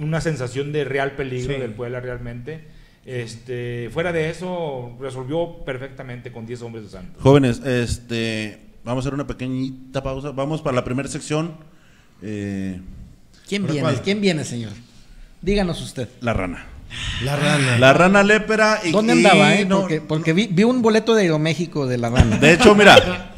[0.00, 1.60] una sensación de real peligro Sí.
[1.60, 2.64] del Puebla realmente.
[3.04, 7.20] Este, fuera de eso, resolvió perfectamente con 10 hombres de Santos.
[7.22, 10.30] Jóvenes, este, vamos a hacer una pequeñita pausa.
[10.30, 11.56] Vamos para la primera sección.
[12.22, 12.80] eh,
[13.48, 13.88] ¿quién ¿Para viene?
[13.88, 14.02] cuál?
[14.02, 14.70] ¿Quién viene, señor?
[15.42, 16.08] Díganos usted.
[16.20, 16.66] la rana.
[17.24, 17.78] La rana.
[17.78, 18.80] La rana lépera.
[18.84, 19.64] Y, ¿Dónde y andaba, eh?
[19.64, 22.36] no- porque porque vi, vi un boleto de Aeroméxico de la rana.
[22.38, 23.32] De hecho, mira,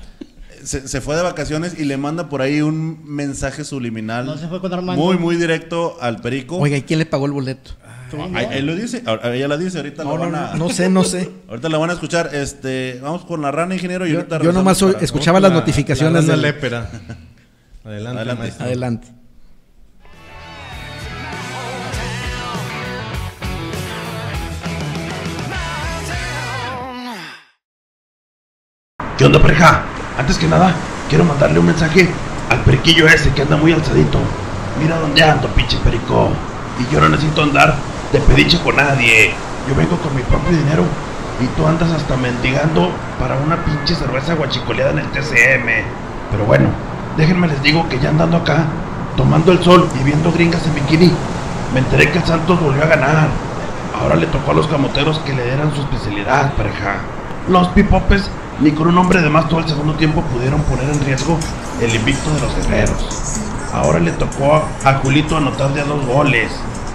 [0.64, 4.26] se, se fue de vacaciones y le manda por ahí un mensaje subliminal.
[4.26, 5.00] No se fue con Armando.
[5.02, 6.58] Muy, muy directo al perico.
[6.58, 7.70] Oiga, ¿y quién le pagó el boleto?
[8.10, 10.70] Tú, Ah, ahí lo dice, ella la dice, ahorita No, no, van a, no, no
[10.70, 11.30] sé, no sé.
[11.48, 12.30] ahorita la van a escuchar.
[12.34, 14.06] Este, vamos con la rana, ingeniero.
[14.06, 16.90] Y Yo, ahorita yo nomás para- escuchaba La- las notificaciones La rana del- lépera.
[17.84, 18.42] Adelante, Adelante.
[18.42, 18.66] maestro.
[18.66, 19.08] Adelante.
[29.16, 29.82] ¿Qué onda, pareja?
[30.18, 30.74] Antes que nada,
[31.08, 32.08] quiero mandarle un mensaje
[32.50, 34.18] al periquillo ese que anda muy alzadito.
[34.82, 36.30] Mira dónde ando, pinche perico.
[36.80, 37.76] Y yo no necesito andar
[38.12, 39.32] de pediche con nadie.
[39.68, 40.82] Yo vengo con mi propio dinero
[41.40, 45.68] y tú andas hasta mendigando para una pinche cerveza guachicoleada en el TCM.
[46.32, 46.66] Pero bueno,
[47.16, 48.64] déjenme les digo que ya andando acá,
[49.16, 51.12] tomando el sol y viendo gringas en bikini,
[51.72, 53.28] me enteré que Santos volvió a ganar.
[53.96, 56.96] Ahora le tocó a los camoteros que le dieran su especialidad, pareja.
[57.46, 58.28] Los pipopes
[58.60, 61.38] ni con un hombre de más todo el segundo tiempo pudieron poner en riesgo
[61.80, 63.40] el invicto de los guerreros.
[63.72, 66.50] Ahora le tocó a, Julito anotar de dos goles.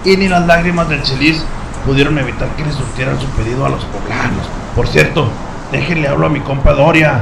[0.06, 1.44] Y ni las lágrimas del Chelis
[1.86, 4.48] pudieron evitar que le surtieran su pedido a los poblanos.
[4.76, 5.28] Por cierto,
[5.72, 7.22] déjenle hablo a mi compa Doria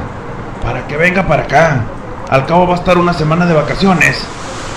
[0.62, 1.84] para que venga para acá.
[2.28, 4.24] Al cabo va a estar una semana de vacaciones.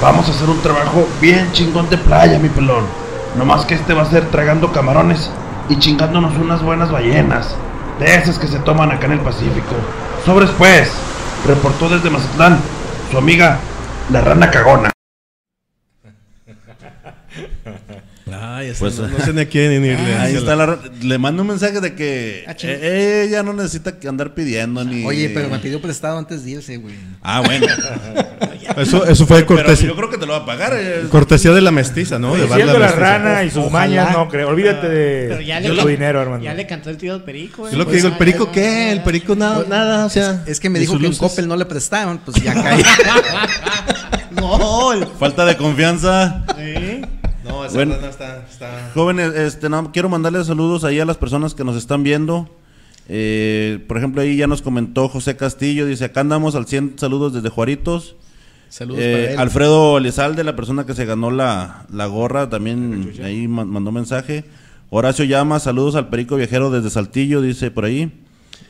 [0.01, 2.85] Vamos a hacer un trabajo bien chingón de playa, mi pelón.
[3.37, 5.29] No más que este va a ser tragando camarones
[5.69, 7.55] y chingándonos unas buenas ballenas.
[8.01, 9.75] De esas que se toman acá en el Pacífico.
[10.25, 10.89] Sobres pues,
[11.45, 12.57] reportó desde Mazatlán
[13.11, 13.59] su amiga,
[14.09, 14.90] la rana cagona.
[18.43, 20.15] Ay, Pues, no, no sé ni a quién irle.
[20.15, 20.81] Ahí está la rana.
[21.01, 25.05] Le mando un mensaje de que Ah, eh, ella no necesita que andar pidiendo ni.
[25.05, 26.95] Oye, pero me pidió prestado antes de irse, güey.
[27.21, 27.67] Ah, bueno.
[28.77, 30.71] Eso, eso fue pero cortesía, yo creo que te lo va a pagar.
[30.73, 31.03] eh.
[31.09, 32.35] cortesía de la mestiza, ¿no?
[32.35, 32.91] De la Mestiza.
[32.95, 33.71] rana y sus Ojalá.
[33.71, 34.47] mañas, no creo.
[34.47, 36.41] Olvídate de, tu dinero, hermano.
[36.41, 37.67] ya le cantó el tío al perico.
[37.67, 38.91] Es lo que digo, el perico, ¿qué?
[38.93, 40.43] El perico nada, nada, o sea.
[40.45, 41.17] Es que me dijo que luces.
[41.19, 42.81] Coppel no le prestaron, pues ya caí.
[44.31, 45.05] Gol.
[45.19, 46.43] Falta de confianza.
[46.57, 46.90] Sí.
[47.43, 47.95] No, esa Bueno.
[47.95, 48.91] rana está, está...
[48.93, 52.49] Jóvenes, este, no, quiero mandarles saludos ahí a las personas que nos están viendo.
[53.09, 57.33] Eh, por ejemplo, ahí ya nos comentó José Castillo, dice, acá andamos al 100 saludos
[57.33, 58.15] desde Juaritos.
[58.69, 59.39] Saludos Eh, para él.
[59.39, 64.45] Alfredo Elizalde, la persona que se ganó la, la gorra, también ahí ma- mandó mensaje.
[64.89, 68.11] Horacio Llama, saludos al Perico Viajero desde Saltillo, dice por ahí.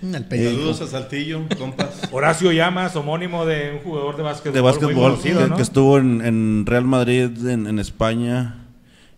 [0.02, 0.50] El perico.
[0.52, 1.90] Saludos a Saltillo, compas.
[2.12, 4.54] Horacio Llamas, homónimo de un jugador de básquetbol.
[4.56, 5.56] de muy básquetbol conocido, que, ¿no?
[5.58, 8.56] que estuvo en, en Real Madrid en, en España.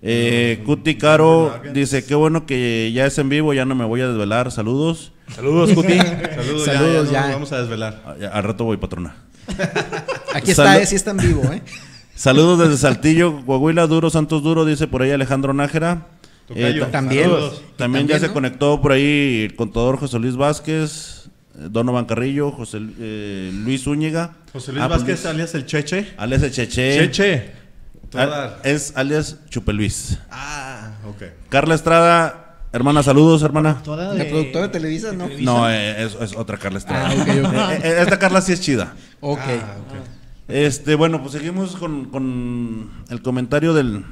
[0.06, 4.02] Eh, Cuti Caro dice, qué bueno que ya es en vivo, ya no me voy
[4.02, 4.52] a desvelar.
[4.52, 5.14] Saludos.
[5.34, 5.94] Saludos, Cuti.
[6.36, 7.22] Saludos, ya, Saludos, ya, ya.
[7.22, 8.02] nos vamos a desvelar.
[8.06, 9.16] Ah, Al rato voy, patrona.
[10.34, 10.82] Aquí está, Salud.
[10.82, 11.62] eh, sí está en vivo, ¿eh?
[12.16, 16.08] Saludos desde Saltillo, Coahuila, Duro, Santos Duro, dice por ahí Alejandro Nájera.
[16.48, 17.24] Ta- también.
[17.24, 17.62] saludos.
[17.78, 22.80] También, ya se conectó por ahí el contador José Luis Vázquez, eh, Donovan Carrillo, José
[23.00, 24.34] eh, Luis Zúñiga.
[24.52, 26.14] José Luis Ah, pues, Vázquez, alias el Cheche.
[26.18, 26.98] alias el Cheche.
[27.10, 27.63] Cheche.
[28.16, 30.20] Ah, es alias Chupeluis.
[30.32, 31.24] Ah, ok.
[31.50, 33.82] Carla Estrada, hermana, saludos, hermana.
[33.84, 35.28] Toda La de- productora de Televisa, ¿no?
[35.42, 37.10] No, eh, es, es otra Carla Estrada.
[37.10, 37.74] Ah.
[37.76, 38.94] Eh, eh, Esta Carla sí es chida.
[39.22, 39.40] Ok.
[39.40, 39.76] Ah.
[40.48, 44.04] Este, bueno, pues seguimos con, con el comentario del.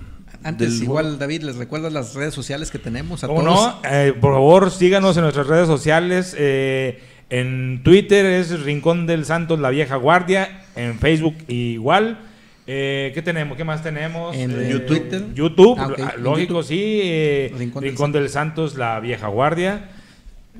[0.43, 3.55] Antes, del- igual, David, ¿les recuerdas las redes sociales que tenemos a ¿Cómo todos?
[3.83, 3.89] no?
[3.89, 6.35] Eh, por favor, síganos en nuestras redes sociales.
[6.37, 10.63] eh, en Twitter es Rincón del Santos, La Vieja Guardia.
[10.75, 12.19] En Facebook igual.
[12.67, 13.57] Eh, ¿Qué tenemos?
[13.57, 14.35] ¿Qué más tenemos?
[14.35, 15.25] En Eh, Twitter.
[15.33, 16.67] YouTube, Ah, ah, lógico, YouTube.
[16.67, 16.99] sí.
[17.03, 19.89] eh, Rincón Rincón, del del, Santos, La Vieja Guardia.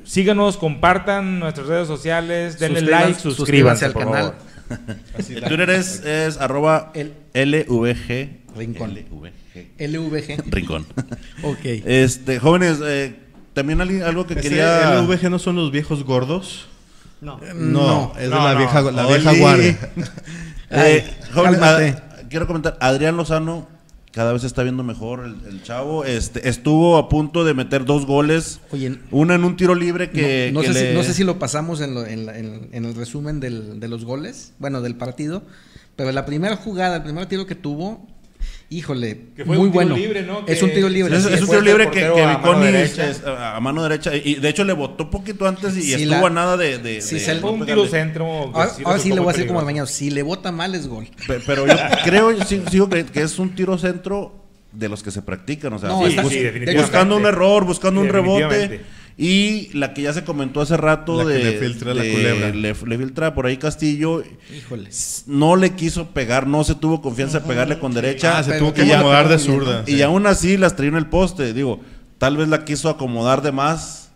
[0.04, 4.22] Síganos, compartan nuestras redes sociales, denle Suscríbanse- like, suscríbanse suscríbanse al por canal.
[4.22, 4.52] favor.
[5.30, 8.30] El Twitter es, es arroba El- LVG.
[8.58, 8.92] Rincón.
[8.96, 9.68] LVG.
[9.78, 10.44] LVG.
[10.50, 10.86] Rincón.
[11.44, 11.60] Ok.
[11.64, 13.14] Este, jóvenes, eh,
[13.54, 14.96] también alguien- algo que ¿Ese quería.
[15.02, 16.68] LVG no son los viejos gordos?
[17.20, 17.40] No.
[17.54, 18.58] No, es de la no.
[18.58, 19.14] vieja, la Oli.
[19.22, 19.78] vieja guardia.
[20.72, 21.96] Eh, Ay, cálmate.
[21.98, 23.68] ah, quiero comentar, Adrián Lozano
[24.12, 26.04] cada vez se está viendo mejor el, el chavo.
[26.04, 28.60] Este, estuvo a punto de meter dos goles.
[28.72, 30.50] Oye, Una en un tiro libre que.
[30.54, 32.38] no, no que sé si, le- no sé si lo pasamos en, lo- en la-
[32.38, 35.44] en- en el resumen del- de los goles, bueno, del partido,
[35.96, 38.06] pero la primera jugada, el primer tiro que tuvo,
[38.72, 39.96] híjole, Que fue muy un tiro bueno.
[39.98, 40.40] libre, ¿no?
[40.48, 41.16] Es Que- un tiro libre.
[41.16, 42.78] Es, sí, es un tiro libre el que, que a mano Viconi
[43.28, 44.16] a, a mano derecha.
[44.16, 46.78] Y de hecho le botó poquito antes y, Sí, estuvo la- a nada de.
[46.80, 47.84] de- sí, de- se- de Fue un pegarle.
[47.84, 48.26] tiro centro.
[48.26, 49.66] que Ahora, ahora sí le voy a decir como al peligroso.
[49.66, 51.08] mañana, si le bota mal es gol.
[51.28, 51.74] Pe- Pero yo
[52.06, 54.36] creo, sí- sigo creyendo que es un tiro centro
[54.72, 55.74] de los que se practican.
[55.74, 56.16] O sea, No, bus-
[56.76, 58.82] buscando un error, buscando un rebote.
[59.18, 61.44] Y la que ya se comentó hace rato La que de.
[61.44, 62.50] le filtra la culebra.
[62.50, 64.24] Le, le filtra por ahí Castillo.
[64.56, 64.90] Híjole.
[65.28, 68.38] No le quiso pegar, no se tuvo confianza de pegarle con derecha.
[68.38, 69.84] Ah, se tuvo que acomodar de zurda.
[69.86, 70.02] Y sí.
[70.02, 71.54] aún así las traía en el poste.
[71.54, 71.82] Digo,
[72.18, 74.12] tal vez la quiso acomodar de más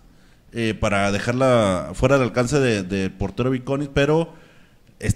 [0.53, 4.33] eh, para dejarla fuera del alcance de, de portero Viconis, pero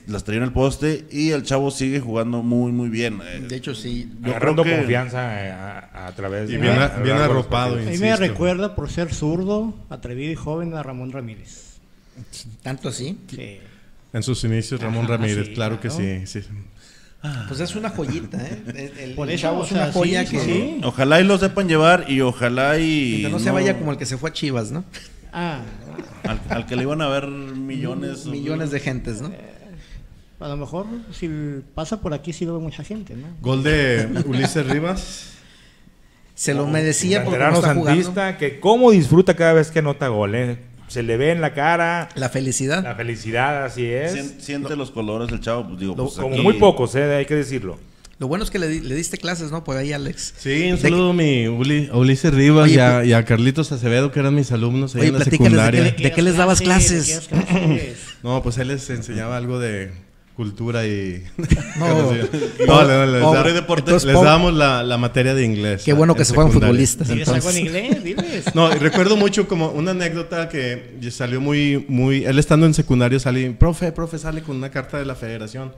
[0.07, 3.21] las traía en el poste y el chavo sigue jugando muy, muy bien.
[3.25, 4.11] Eh, De hecho, sí.
[4.21, 6.59] yo Agarrando creo que- confianza eh, a, a través Y de.
[6.59, 7.75] bien, a bien arropado.
[7.75, 11.77] A mí me recuerda por ser zurdo, atrevido y joven a Ramón Ramírez.
[12.61, 13.17] Tanto así.
[13.29, 13.59] Sí.
[14.11, 16.25] En sus inicios, Ramón Ajá, Ramírez, sí, claro que sí.
[16.25, 16.41] sí.
[17.47, 18.61] Pues es una joyita, ¿eh?
[18.97, 20.43] El, el Por eso, chavo o es una joya sí, que.
[20.43, 20.81] sí.
[20.83, 23.23] Ojalá y lo sepan llevar y ojalá y...
[23.23, 24.83] Que no, se vaya como el que se fue a Chivas, ¿no?
[25.31, 25.61] Ah,
[26.23, 28.25] Al, al que le iban a ver millones.
[28.25, 29.31] Millones de gentes, ¿no?
[30.39, 31.29] A lo mejor si
[31.75, 33.27] pasa por aquí sí lo ve mucha gente, ¿no?
[33.41, 35.33] Gol de Ulises Rivas.
[36.35, 38.01] Se lo merecía porque no está jugando.
[38.01, 40.57] Santista que cómo disfruta cada vez que anota gol, ¿eh?
[40.87, 42.81] Se le ve en la cara La felicidad.
[42.83, 44.13] la felicidad, así es.
[44.13, 47.13] Sien- siente los colores el chavo, pues digo, Lo- pues Como aquí- muy pocos, ¿eh?
[47.15, 47.77] Hay que decirlo.
[48.17, 49.63] Lo bueno es que le, le diste clases, ¿no?
[49.63, 50.33] Por ahí, Alex.
[50.37, 53.13] Sí, un De- saludo a mi Uli- a Ulises Rivas Oye, y, a, pues- y
[53.13, 55.95] a Carlitos Acevedo, que eran mis alumnos ahí Oye, en la de secundaria.
[55.95, 57.29] qué ¿De qué les dabas clases?
[58.23, 59.91] No, pues él les enseñaba algo de
[60.39, 61.21] cultura y...
[61.77, 62.13] No.
[62.65, 63.91] no, no, les, Pobre da- deporte.
[63.91, 65.83] les Entonces, dábamos la, la materia de inglés.
[65.83, 67.09] Qué bueno en que se fueron futbolistas.
[67.09, 68.01] ¿Diles algo en inglés?
[68.05, 68.55] Diles.
[68.55, 73.19] No, y recuerdo mucho como una anécdota que salió muy, muy, él estando en secundario
[73.19, 75.73] salió, profe, profe, sale con una carta de la federación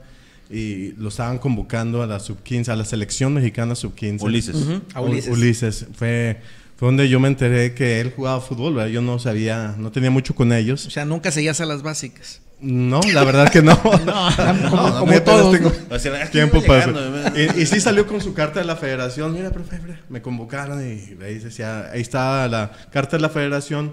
[0.48, 4.24] y lo estaban convocando a la sub 15, a la selección mexicana sub 15.
[4.24, 4.54] Ulises.
[4.54, 5.32] Ujú, a Ulises.
[5.36, 5.86] Ulises.
[5.96, 6.40] Fue,
[6.76, 8.90] fue donde yo me enteré que él jugaba fútbol, ¿verdad?
[8.90, 10.82] Yo no sabía, no tenía mucho con O ellos.
[10.82, 12.40] sea, nunca seguías a las básicas.
[12.62, 13.76] No, la verdad que no.
[13.82, 15.52] Como, No, como apenas todos.
[15.56, 15.96] tengo ¿no?
[15.96, 18.66] O sea, aquí tiempo iba para llegando, y, y sí salió con su carta de
[18.66, 19.32] la federación.
[19.32, 23.92] Mira, profe, mira, me convocaron y ahí decía, ahí estaba la carta de la federación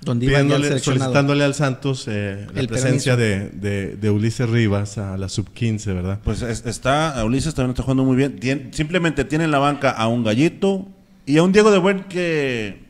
[0.00, 5.28] Donde pidiéndole, solicitándole al Santos eh, la presencia de, de- de Ulises Rivas a la
[5.28, 6.20] sub 15, ¿verdad?
[6.24, 8.40] Pues es- está, Ulises también está jugando muy bien.
[8.40, 10.88] Tien- simplemente tiene en la banca a un gallito
[11.26, 12.85] y a un Diego de Buen que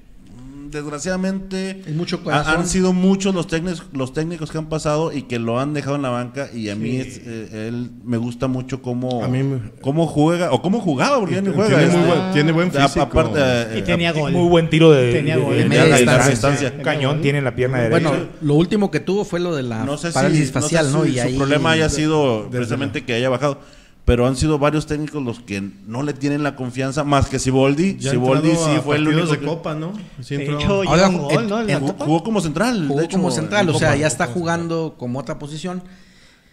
[0.76, 2.54] desgraciadamente Es mucho ha- corazón.
[2.60, 5.96] han sido muchos los técnicos, los técnicos que han pasado y que lo han dejado
[5.96, 9.42] en la banca y a mí es, eh, él me gusta mucho cómo, A mí
[9.42, 11.78] me- cómo juega o cómo jugaba porque ya ni juega.
[11.78, 13.02] tiene, muy buen, tiene buen A- físico.
[13.02, 14.32] aparte, eh, Y tenía gol.
[14.32, 15.54] Muy buen tiro de, Tenía de- gol.
[15.56, 16.80] de distancia.
[16.82, 17.22] cañón gol.
[17.22, 18.08] tiene en la pierna derecha.
[18.10, 20.60] Bueno, lo último que tuvo fue lo de la no sé si, parálisis no sé
[20.62, 21.04] facial, ¿no?
[21.04, 23.60] si Y su ahí problema haya sido precisamente que haya bajado.
[24.06, 27.98] Pero han sido varios técnicos los que no le tienen la confianza más que Siboldi.
[28.00, 29.92] Siboldi sí fue el único de Copa, ¿no?
[30.22, 31.60] Sí De entró- hecho, Ahora, lleva un gol, en- ¿no?
[31.60, 32.24] En la Jugó, Copa.
[32.24, 32.86] como central.
[32.86, 34.00] Jugó de hecho, como central, en o sea, Copa.
[34.00, 35.82] ya está jugando como otra posición.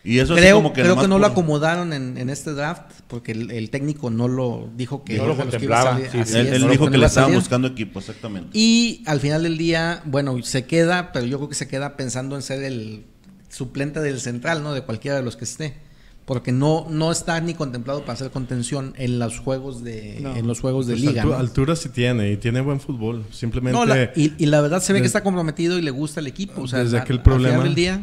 [0.06, 3.32] Y eso creo como que creo que no lo acomodaron en, en este draft porque
[3.32, 5.52] el, el técnico no lo dijo que No lo los que iba a
[5.86, 6.10] contemplaba, salir.
[6.12, 8.50] sí, Así Él, es, él no lo- dijo no que le estaban buscando equipo, exactamente.
[8.52, 12.36] Y al final del día, bueno, se queda, pero yo creo que se queda pensando
[12.36, 13.06] en ser el
[13.48, 14.74] suplente del central, ¿no?
[14.74, 15.76] De cualquiera de los que esté.
[16.26, 20.36] Porque no, no está ni contemplado para hacer contención en los juegos de, No.
[20.36, 21.24] en los juegos de Pues liga.
[21.24, 21.36] altu- ¿no?
[21.36, 23.26] Altura sí tiene y tiene buen fútbol.
[23.32, 26.22] Simplemente No, la- y, y la verdad se ve que está comprometido y le gusta
[26.22, 26.62] el equipo.
[26.62, 27.50] O sea, Desde a- aquel al problema.
[27.56, 28.02] final del día,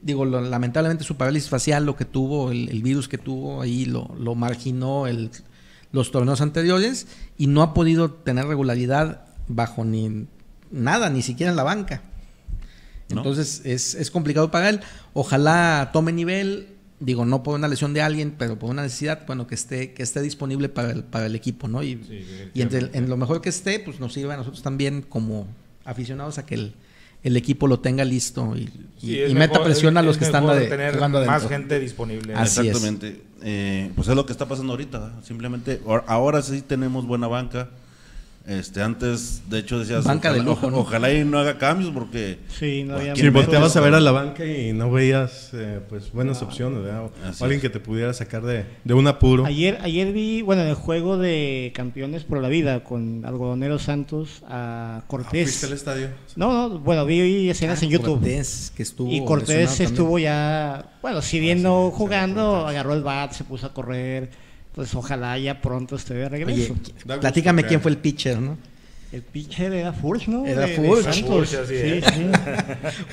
[0.00, 3.84] digo, lo- lamentablemente su parálisis facial, lo que tuvo, el, el virus que tuvo ahí,
[3.84, 5.30] lo, lo marginó el,
[5.92, 10.26] los torneos anteriores y no ha podido tener regularidad bajo ni
[10.70, 12.00] nada, ni siquiera en la banca.
[13.10, 13.18] ¿No?
[13.18, 14.80] Entonces es, es complicado para él.
[15.12, 16.68] Ojalá tome nivel,
[17.04, 20.02] digo, no por una lesión de alguien, pero por una necesidad, bueno, que esté, que
[20.02, 21.82] esté disponible para el, para el equipo, ¿no?
[21.82, 21.98] Y,
[22.54, 25.46] y entre el- en lo mejor que esté, pues nos sirve a nosotros también como
[25.84, 26.74] aficionados a que el,
[27.24, 30.14] el equipo lo tenga listo y, y- Sí, es y meta mejor- presión a los
[30.16, 32.34] es que están ade- tener jugando más gente disponible.
[32.34, 32.66] Así es.
[32.68, 33.20] Exactamente.
[33.42, 35.20] Eh, pues es lo que está pasando ahorita.
[35.24, 37.68] Simplemente, ahor- ahora sí tenemos buena banca.
[38.44, 40.78] Este, antes, de hecho, decías, Banca de ojalá, lujo, ¿no?
[40.78, 44.00] ojalá y no haga cambios porque Sí, no había Si ¿Quién volteabas a ver a
[44.00, 47.04] la banca y no veías eh, pues buenas opciones, ¿verdad?
[47.04, 47.10] O
[47.44, 47.60] alguien es.
[47.62, 49.46] que te pudiera sacar de, de un apuro.
[49.46, 54.42] Ayer, ayer vi, bueno, en el juego de campeones por la vida con Algodonero Santos
[54.48, 55.44] a Ah, Cortés.
[55.48, 56.08] ¿Fuiste al estadio?
[56.34, 58.14] No, no, bueno, vi escenas en YouTube.
[58.18, 60.24] Cortés, que estuvo y Cortés estuvo también.
[60.24, 64.30] ya, bueno, si bien no jugando, agarró el bat, se puso a correr.
[64.74, 66.72] Pues ojalá ya pronto esté de regreso.
[66.72, 68.56] Oye, Da gusto platícame quién fue el pitcher, ¿no?
[69.12, 70.46] el pitcher era Furch, ¿no?
[70.46, 71.22] Era Furch.
[71.26, 72.04] Furch, así sí, es.
[72.14, 72.30] sí.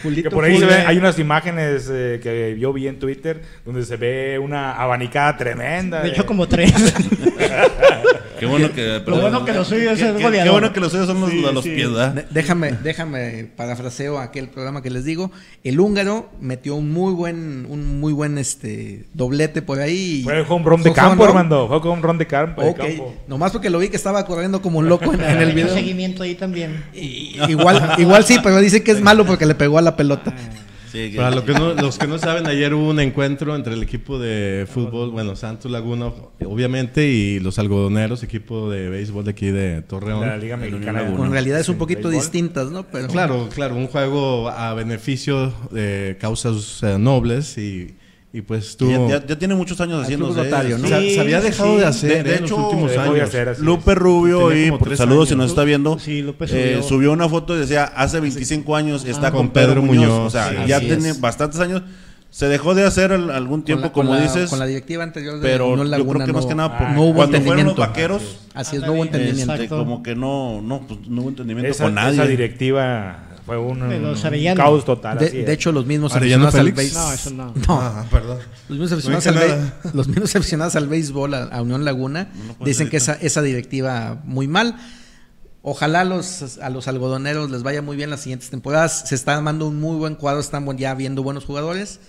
[0.01, 3.41] Julito Que por ahí se ven, hay unas imágenes eh, que yo vi en Twitter
[3.65, 5.97] donde se ve una abanicada tremenda.
[5.97, 6.71] De de- hecho, como tres.
[8.39, 9.01] qué bueno que...
[9.05, 10.43] Lo bueno que lo suyo es qué- el qué- goleador.
[10.45, 11.71] Qué bueno que los suyos son los, Sí, los sí.
[11.71, 12.25] pies, ¿verdad?
[12.29, 15.31] Déjame, déjame parafraseo aquel programa que les digo.
[15.63, 20.19] El húngaro metió un muy buen, un muy buen este doblete por ahí.
[20.21, 21.23] y- Fue home run de campo.
[21.25, 21.67] Armando.
[21.67, 22.61] Fue home run de campo.
[22.61, 23.15] Ok, campo.
[23.27, 25.73] nomás porque lo vi que estaba corriendo como un loco en, en el video.
[25.73, 26.83] seguimiento ahí también.
[26.93, 30.33] Y- igual, igual sí, pero dice que es malo porque le pegó a la pelota.
[30.91, 33.73] Sí, que- Para lo que no- los que no saben, ayer hubo un encuentro entre
[33.73, 36.11] el equipo de fútbol, bueno, Santos Laguna,
[36.45, 40.21] obviamente, y los algodoneros, equipo de béisbol de aquí de Torreón.
[40.21, 41.13] La Liga Mexicana.
[41.15, 42.21] Con realidades un poquito béisbol.
[42.23, 42.83] distintas, ¿no?
[42.87, 47.95] Pero Claro, claro, un juego a beneficio de causas eh, nobles y,
[48.31, 48.89] y pues tú...
[48.91, 50.43] ya, ya- ya tiene muchos años haciéndose.
[50.43, 50.81] Rotario, sí.
[50.83, 50.87] ¿no?
[50.87, 51.79] se, se había dejado sí.
[51.79, 53.21] de hacer De- de eh, en hecho, los últimos de años.
[53.29, 53.59] hacer.
[53.59, 56.83] Lupe Rubio, y por saludos si nos está viendo, Sí, Lupe eh, subió.
[56.83, 60.05] subió una foto y decía hace 25 años está con con Pedro, Pedro Muñoz.
[60.09, 60.55] Muñoz, O sea, sí.
[60.67, 61.19] ya tiene es.
[61.21, 61.81] bastantes años.
[62.31, 64.51] Se dejó de hacer al- algún con tiempo, la- con como la- dices.
[64.51, 66.89] con la directiva anterior de pero Unión yo creo que más no- que nada por-
[66.91, 68.21] no hubo cuando fueron los vaqueros,
[68.53, 69.67] Así es, no hubo entendimiento.
[69.75, 72.13] como que no, no, pues, no hubo entendimiento con nadie.
[72.13, 75.17] esa directiva fue un, De los un caos total.
[75.17, 75.45] De, así es.
[75.47, 76.95] de hecho, los mismos Arellano aficionados al Félix.
[76.95, 77.45] béis- No, eso no.
[77.67, 78.37] No, Ah, perdón.
[78.69, 81.83] los mismos aficionados, No al dije béis- los mismos aficionados al béisbol, a, a Unión
[81.83, 82.29] Laguna,
[82.59, 84.75] No dicen que esa, esa directiva muy mal.
[85.61, 89.03] Ojalá los, a los algodoneros les vaya muy bien las siguientes temporadas.
[89.09, 91.99] Se está armando un muy buen cuadro, están ya viendo buenos jugadores.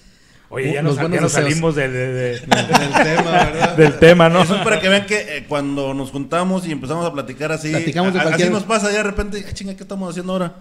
[0.52, 3.76] Oye, ya los nos, ya buenos nos salimos de- de- de- Del tema, ¿verdad?
[3.76, 4.42] del tema, ¿no?
[4.42, 7.70] Eso es para que vean que eh, cuando nos juntamos y empezamos a platicar así,
[7.70, 10.32] Platicamos de a- cualquier- así nos pasa ya de repente, "Ah, chinga, ¿qué estamos haciendo
[10.32, 10.54] ahora?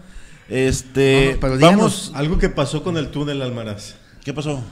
[0.50, 3.96] Este, No, pero vamos, Algo que pasó con el túnel, Almaraz.
[4.24, 4.64] ¿qué pasó?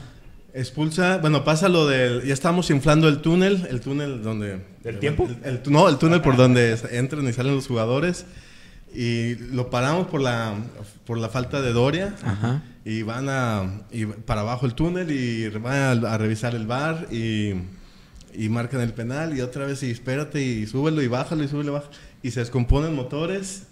[0.54, 2.24] Expulsa, bueno, pasa lo del.
[2.24, 4.60] Ya estamos inflando el túnel, el túnel donde.
[4.82, 5.28] ¿Del tiempo?
[5.28, 8.24] el- el- no, el túnel por donde entran y salen los jugadores.
[8.94, 10.54] Y lo paramos por la,
[11.06, 12.16] por la falta de Doria.
[12.24, 12.62] Ajá.
[12.84, 13.82] Y van a.
[13.92, 17.52] Y para abajo el túnel y van a, a revisar el bar y.
[18.34, 21.70] Y marcan el penal y otra vez y espérate y súbelo y bájalo y súbelo
[21.70, 21.92] y bájalo.
[22.22, 23.64] Y se descomponen motores.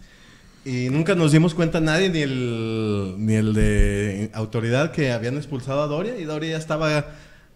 [0.66, 5.80] Y nunca nos dimos cuenta nadie, ni el, ni el de autoridad, que habían expulsado
[5.80, 6.18] a Doria.
[6.18, 7.06] Y Doria ya estaba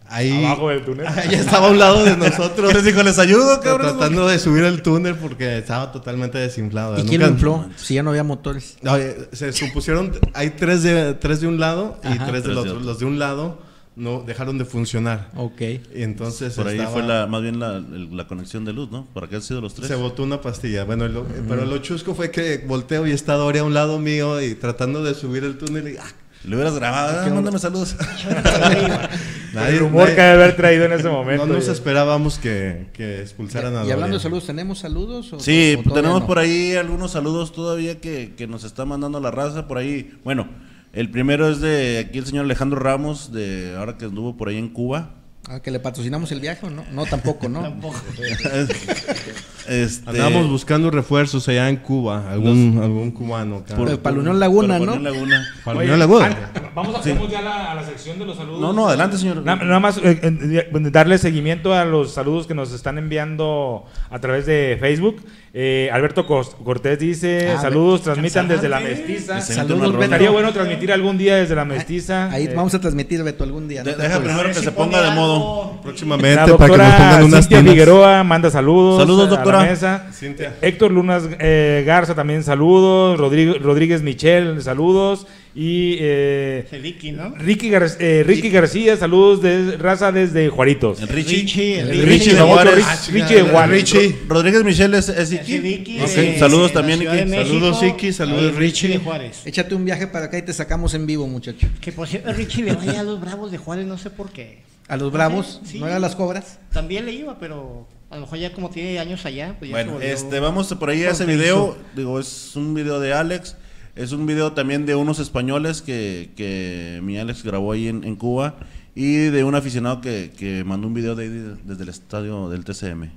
[0.07, 0.45] ahí.
[0.45, 1.07] Abajo del túnel.
[1.29, 2.73] ya estaba a un lado de nosotros.
[2.73, 3.97] Les dijo, les ayudo, cabrón.
[3.97, 6.97] Tratando de subir el túnel porque estaba totalmente desinflado.
[6.97, 7.69] ¿Y quién lo infló?
[7.75, 8.77] Si ya no había motores.
[8.89, 10.13] Oye, se descompusieron.
[10.33, 12.27] Hay tres de, tres de un lado y Ajá.
[12.27, 12.71] tres del Tres de otro.
[12.75, 12.85] otro.
[12.85, 13.59] Los de un lado
[13.95, 15.29] no dejaron de funcionar.
[15.35, 15.61] Ok.
[15.93, 17.83] Y entonces Por ahí estaba- fue la, más bien la,
[18.27, 19.05] conexión de luz, ¿no?
[19.13, 19.87] ¿Para qué han sido los tres?
[19.87, 20.83] Se botó una pastilla.
[20.85, 24.41] Bueno, lo- pero lo chusco fue que volteo y está Doria a un lado mío
[24.41, 25.97] y tratando de subir el túnel y...
[25.97, 26.05] ah,
[26.45, 27.95] Le hubieras grabado, ah, mándame saludos.
[29.53, 31.45] nadie- el humor nadie- que debe haber traído en ese momento.
[31.45, 31.71] No nos ya.
[31.73, 34.13] esperábamos que, que expulsaran a Y hablando Doria.
[34.17, 35.33] de saludos, ¿tenemos saludos?
[35.33, 36.27] o- Sí, o tenemos no?
[36.27, 39.67] por ahí algunos saludos todavía que, que nos está mandando la raza.
[39.67, 40.47] Por ahí, bueno,
[40.93, 44.57] el primero es de aquí el señor Alejandro Ramos, de ahora que anduvo por ahí
[44.57, 45.15] en Cuba.
[45.47, 46.85] ¿A que le patrocinamos el viaje o no?
[46.91, 47.61] No, tampoco, ¿no?
[47.63, 47.99] Tampoco.
[49.67, 53.75] Este, buscando refuerzos allá en Cuba, algún, algún cubano acá.
[53.75, 54.93] Por- para la Unión Laguna, por ¿no?
[54.93, 55.47] Unión Laguna.
[55.63, 56.51] Para Oye, Laguna.
[56.73, 58.61] Vamos a pasamos ya la- a la sección de los saludos.
[58.61, 59.43] No, no, adelante, señor.
[59.43, 64.19] Na- Nada más eh, eh, darle seguimiento a los saludos que nos están enviando a
[64.19, 65.21] través de Facebook.
[65.53, 69.41] Eh, Alberto Cortés dice: Ah, Saludos, transmitan desde la mestiza.
[69.41, 70.03] Saludos, Beto.
[70.05, 72.31] Estaría bueno transmitir algún día desde la mestiza.
[72.31, 73.83] Ahí Eh, vamos a transmitir, Beto, algún día.
[73.83, 73.97] De- ¿no?
[73.97, 75.79] deja primero que se ponga de modo.
[75.83, 77.47] Próximamente La para que nos doctora pongan unas.
[77.47, 79.01] Figueroa manda saludos.
[79.01, 80.07] Saludos, la mesa.
[80.13, 80.55] Cintia.
[80.61, 83.19] Héctor Lunas eh, Garza también saludos.
[83.19, 85.27] Rodrigo, Rodríguez Michel, saludos.
[85.53, 87.35] Y eh, Ricky, ¿no?
[87.35, 91.01] Ricky, Gar- eh, Ricky García, saludos de raza desde Juaritos.
[91.01, 91.41] El Richie.
[91.41, 92.85] Richie, el El Richie Richie de famoso Juárez.
[92.85, 93.81] Rich- Richie de Juárez.
[93.91, 94.15] Richie.
[94.29, 95.57] Rodríguez Michel es, es Iki.
[95.57, 97.29] De- Saludos de también, Iki.
[97.35, 98.87] Saludos, Iki, saludos, Richie.
[98.91, 99.41] de Juárez.
[99.45, 101.67] Échate un viaje para acá y te sacamos en vivo, muchacho.
[101.81, 104.59] Que por cierto, Richie le vaya a los Bravos de Juárez, no sé por qué.
[104.87, 105.79] A los Bravos, sí.
[105.79, 106.59] ¿no eran las cobras?
[106.71, 110.01] También le iba, pero a lo mejor ya como tiene años allá, pues ya Bueno,
[110.01, 111.77] este, vamos por ahí a ese video.
[111.95, 113.55] Digo, es un video de Alex.
[113.95, 118.15] Es un video también de unos españoles que, que mi Alex grabó ahí en, en
[118.17, 118.55] Cuba.
[118.95, 122.49] Y de un aficionado que, que mandó un video de ahí de- desde el estadio
[122.49, 123.09] del TCM.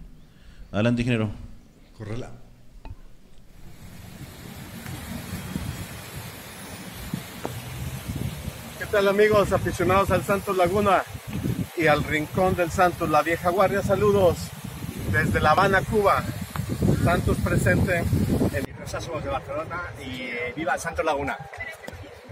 [0.70, 1.30] Adelante, ingeniero.
[1.98, 2.30] Correla.
[8.78, 11.02] ¿Qué tal amigos aficionados al Santos Laguna
[11.76, 13.82] y al Rincón del Santos, la vieja guardia?
[13.82, 14.36] Saludos
[15.10, 16.22] desde La Habana, Cuba.
[17.04, 18.64] Santos presente en
[19.00, 21.36] somos de Barcelona y eh, viva el Santos Laguna.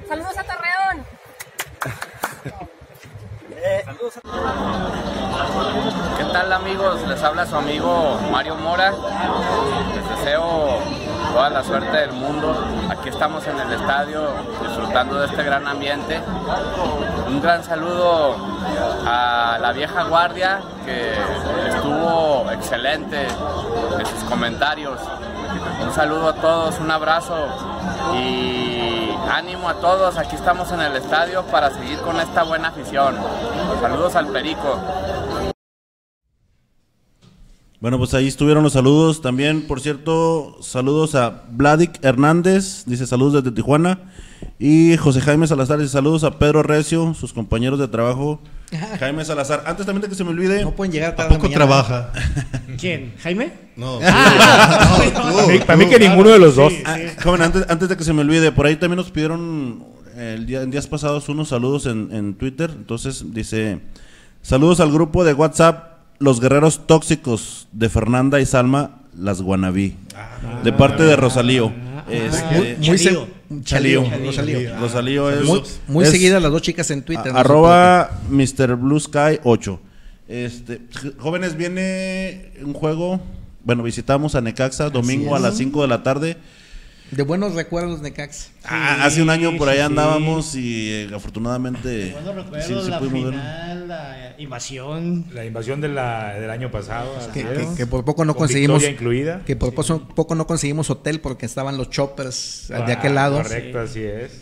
[0.08, 1.06] Saludos a Torreón.
[6.18, 7.06] ¿Qué tal amigos?
[7.08, 8.92] Les habla su amigo Mario Mora.
[9.94, 10.80] Les deseo
[11.32, 12.54] toda la suerte del mundo.
[12.90, 14.28] Aquí estamos en el estadio
[14.62, 16.20] disfrutando de este gran ambiente.
[17.26, 18.36] Un gran saludo
[19.06, 21.12] a la vieja guardia que
[21.68, 25.00] estuvo excelente en sus comentarios.
[25.82, 27.34] Un saludo a todos, un abrazo
[28.14, 30.18] y ánimo a todos.
[30.18, 33.16] Aquí estamos en el estadio para seguir con esta buena afición.
[33.80, 34.78] Saludos al Perico.
[37.82, 39.22] Bueno, pues ahí estuvieron los saludos.
[39.22, 43.98] También, por cierto, saludos a Vladik Hernández, dice saludos desde Tijuana.
[44.60, 48.40] Y José Jaime Salazar dice saludos a Pedro Recio, sus compañeros de trabajo.
[49.00, 49.64] Jaime Salazar.
[49.66, 51.58] Antes también de que se me olvide, No pueden llegar ¿A tarde poco mañana.
[51.58, 52.12] trabaja?
[52.78, 53.14] ¿Quién?
[53.20, 53.52] ¿Jaime?
[53.74, 53.98] No.
[53.98, 56.72] Para mí, para mí que ninguno de los dos.
[56.84, 60.34] Ah, joven, antes, antes de que se me olvide, por ahí también nos pidieron eh,
[60.38, 62.70] el día, en días pasados unos saludos en, en Twitter.
[62.72, 63.80] Entonces dice:
[64.40, 65.91] Saludos al grupo de WhatsApp
[66.22, 69.96] Los Guerreros Tóxicos de Fernanda y Salma, las Guanabí.
[70.62, 71.72] de parte de Rosalío.
[72.08, 73.26] Este, Muy, Chalío.
[73.64, 74.78] Chalío, Rosalío.
[74.78, 75.44] Rosalío es.
[75.44, 77.32] Muy, muy seguidas las dos chicas en Twitter.
[77.36, 78.76] a- arroba Mr.
[78.76, 79.80] Blue Sky 8.
[80.28, 80.80] Este,
[81.18, 83.20] jóvenes, viene un juego.
[83.64, 86.36] Bueno, visitamos a Necaxa domingo a las 5 de la tarde.
[87.12, 88.50] De buenos recuerdos, Necax.
[88.64, 89.80] Ah, hace un año por sí, sí.
[89.82, 95.26] andábamos y eh, afortunadamente Bueno, sí, recuerdo sí la final, la invasión.
[95.34, 97.12] La invasión de la- del año pasado.
[97.34, 97.46] Que, es.
[97.46, 98.82] que- que por poco no Con conseguimos.
[98.84, 99.42] incluida.
[99.44, 103.36] Que por poco, poco no conseguimos hotel porque estaban los choppers de Ah, aquel lado.
[103.42, 104.40] Correcto, así es.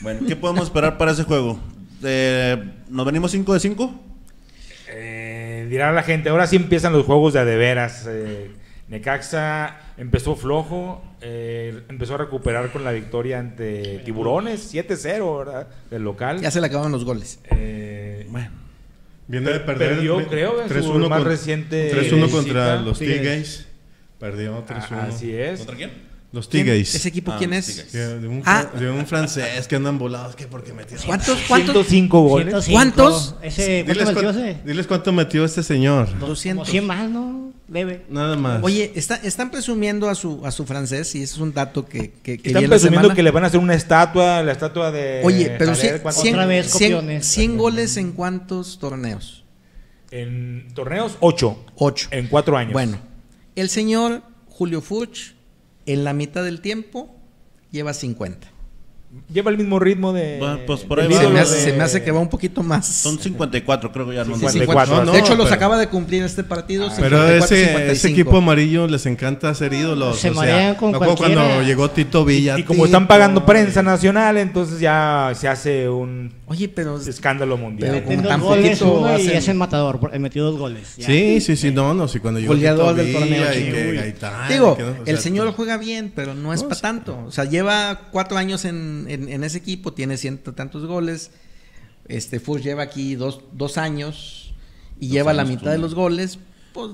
[0.00, 1.58] Bueno, ¿qué podemos esperar para ese juego?
[2.02, 3.94] Eh, ¿Nos venimos 5 de 5?
[4.88, 8.06] Eh, dirá la gente, ahora sí empiezan los juegos de a de veras.
[8.08, 8.50] Eh,
[8.88, 15.68] Necaxa empezó flojo, eh, empezó a recuperar con la victoria ante Tiburones, 7-0, ¿verdad?
[15.90, 16.40] Del local.
[16.40, 17.40] Ya se le acabaron los goles.
[17.50, 18.50] Eh, Bueno,
[19.26, 19.94] Viene de perder.
[19.94, 23.06] Perdió, creo, en su 3-1 más con- reciente 3-1 contra los Sí.
[23.06, 23.66] Tigres.
[24.20, 24.98] Perdió 3-1.
[25.00, 25.58] Ah, Así es.
[25.60, 25.90] ¿Contra quién?
[26.34, 26.94] Los ¿Quién- Tigres.
[26.94, 27.92] ¿Ese equipo Ah, quién los es?
[27.92, 28.66] De un, Ah.
[28.78, 30.34] de un francés que andan volados.
[30.34, 30.98] que porque metió?
[31.06, 31.38] ¿Cuántos?
[31.48, 31.72] ¿Cuántos?
[31.86, 32.46] 105 goles.
[32.64, 32.72] 105.
[32.74, 33.34] ¿Cuántos?
[33.40, 34.56] Ese, ¿Cuánto Diles, metió ese?
[34.66, 36.08] diles cuánto metió este señor.
[36.10, 36.68] Como 200.
[36.68, 37.52] 100 más, ¿no?
[37.68, 38.04] Debe.
[38.10, 38.62] Nada más.
[38.62, 42.10] Oye, está- están presumiendo a su, a su francés y ese es un dato que,
[42.22, 43.14] que, que Están la presumiendo semana.
[43.14, 45.22] que le van a hacer una estatua, la estatua de...
[45.24, 47.26] Oye, pero cien- ver, ¿cuántos- cien- Otra vez cien- copiones.
[47.26, 49.44] 100 goles en cuántos torneos?
[50.10, 51.64] En torneos, 8.
[51.76, 52.08] 8.
[52.10, 52.72] En 4 años.
[52.72, 52.98] Bueno,
[53.56, 55.34] el señor Julio Furch,
[55.86, 57.14] en la mitad del tiempo,
[57.70, 58.48] lleva 50.
[59.32, 60.38] Lleva el mismo ritmo de...
[60.40, 61.20] Bueno, pues por ahí va.
[61.20, 62.84] Se me, hace, de- se me hace que va un poquito más.
[62.84, 64.34] Son 54, creo que ya no.
[64.34, 64.92] Sí, 54.
[64.96, 66.88] No, no, de hecho, los pero- acaba de cumplir este partido.
[66.96, 67.74] Pero 54, ese, ese
[68.08, 68.08] 55.
[68.12, 70.18] equipo amarillo les encanta ser ídolos.
[70.18, 71.62] Se o sea, marean con me acuerdo cuando cualquiera.
[71.64, 72.58] llegó Tito Villa.
[72.58, 78.02] Y como están pagando prensa nacional, entonces ya se hace un Oye, pero escándalo mundial.
[78.06, 79.98] Pero dos tan goles poquito uno y hacen- es el matador.
[79.98, 80.96] por- Metió dos goles.
[80.96, 81.06] ya.
[81.06, 83.92] Sí, sí, sí, no, no, sí, cuando llegó Goleador del torneo, y que.
[83.94, 86.80] Gaitán, Digo, que no, o el sea, señor juega bien, pero no es No, para
[86.80, 87.18] tanto.
[87.26, 91.30] O sea, lleva cuatro años en, en- en ese equipo, tiene ciento tantos goles.
[92.08, 94.54] Este Furs lleva aquí dos, dos años.
[95.00, 95.82] y lleva la años mitad de tú.
[95.82, 96.38] los goles,
[96.72, 96.90] pues,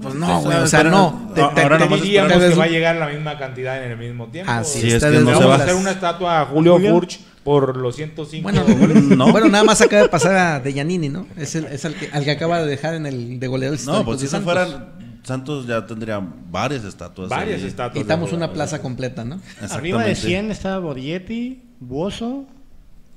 [0.00, 1.32] pues no, güey, o sea, no.
[1.36, 4.50] ahora Te nomás diríamos que va a llegar la misma cantidad en el mismo tiempo.
[4.52, 5.54] Así Sí, es que no se va.
[5.54, 6.90] a hacer una estatua a Julio, Julio.
[6.92, 8.64] Furch por los 105 Bueno.
[9.16, 9.32] No.
[9.32, 11.26] bueno, nada más acaba de pasar a De Giannini, ¿no?
[11.36, 14.20] Es el, es que, al que acaba de dejar en el de goleador No, pues
[14.20, 14.90] si se fueran,
[15.24, 16.20] Santos ya tendría
[16.50, 17.28] varias estatuas.
[17.28, 17.68] Varias ahí.
[17.68, 18.02] estatuas.
[18.02, 19.40] Quitamos una plaza completa, ¿no?
[19.70, 20.14] Arriba de Exactamente.
[20.16, 22.44] 100 está Borghetti, Bozo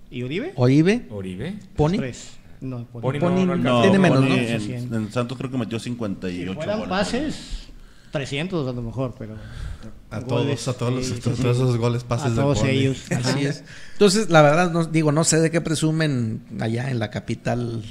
[0.10, 0.54] y Uribe.
[0.56, 1.56] Oribe, Oribe.
[1.76, 1.98] Pony.
[1.98, 2.32] Tres.
[2.62, 3.20] No, Pony.
[3.20, 4.36] Pony no, no No, tiene menos, Pony ¿no?
[4.36, 4.74] En, Sí, sí.
[4.74, 6.90] en Santos creo que metió Si 58 fueran goles.
[6.90, 7.36] pases,
[8.12, 9.36] 300 a lo mejor, pero.
[10.12, 11.48] A goles, todos, a todos, los, sí, sí, todos sí.
[11.48, 12.70] esos goles, pases A todos Pony.
[12.70, 13.04] ellos.
[13.12, 13.64] Así es.
[13.94, 17.84] Entonces, la verdad, no, digo, no sé de qué presumen allá en la capital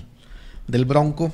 [0.68, 1.32] del Bronco.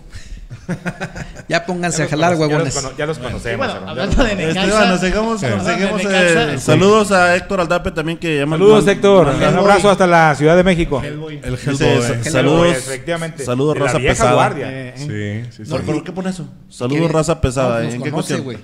[1.49, 2.97] Ya pónganse Ya a jalar, cono- ya los huevones.
[2.99, 3.67] Ya los conocemos.
[3.67, 4.99] bueno, hablando de Necaxa.
[4.99, 9.29] seguimos, de seguimos, Necaxa, eh, saludos a Héctor Aldape también que llama Saludos, Héctor.
[9.29, 11.01] Un abrazo hasta la Ciudad de México.
[11.05, 11.41] Hellboy.
[11.43, 12.03] El Dice, Hellboy.
[12.03, 13.45] sa- Hellboy, saludos, efectivamente.
[13.45, 14.33] saludos De la raza vieja pesada.
[14.35, 14.67] guardia.
[14.71, 15.71] Eh, Sí, sí, sí.
[15.71, 16.49] ¿Por, por qué pone eso?
[16.69, 17.13] Saludos ¿Qué?
[17.13, 17.81] raza pesada.
[17.81, 17.93] No, ¿eh?
[17.93, 18.43] ¿En nos qué cuestión?
[18.43, 18.59] güey.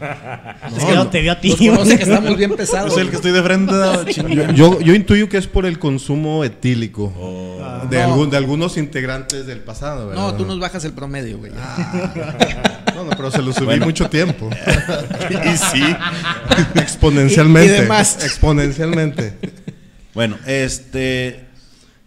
[0.76, 1.54] Es que no te vio a ti.
[1.68, 2.92] Conoce que estamos bien pesados.
[2.92, 3.72] Es el que estoy de frente.
[4.32, 7.86] Yo, yo, yo intuyo que es por el consumo etílico Oh.
[7.88, 8.04] de, No.
[8.04, 10.12] algún, de algunos integrantes del pasado.
[10.14, 11.52] No, tú nos bajas el promedio, güey.
[12.94, 13.86] No, no, pero se lo subí Bueno.
[13.86, 14.50] mucho tiempo.
[15.30, 15.82] y sí.
[16.74, 17.72] Exponencialmente.
[17.72, 18.22] Y- y demás.
[18.22, 19.38] Exponencialmente.
[20.14, 21.46] Bueno, este.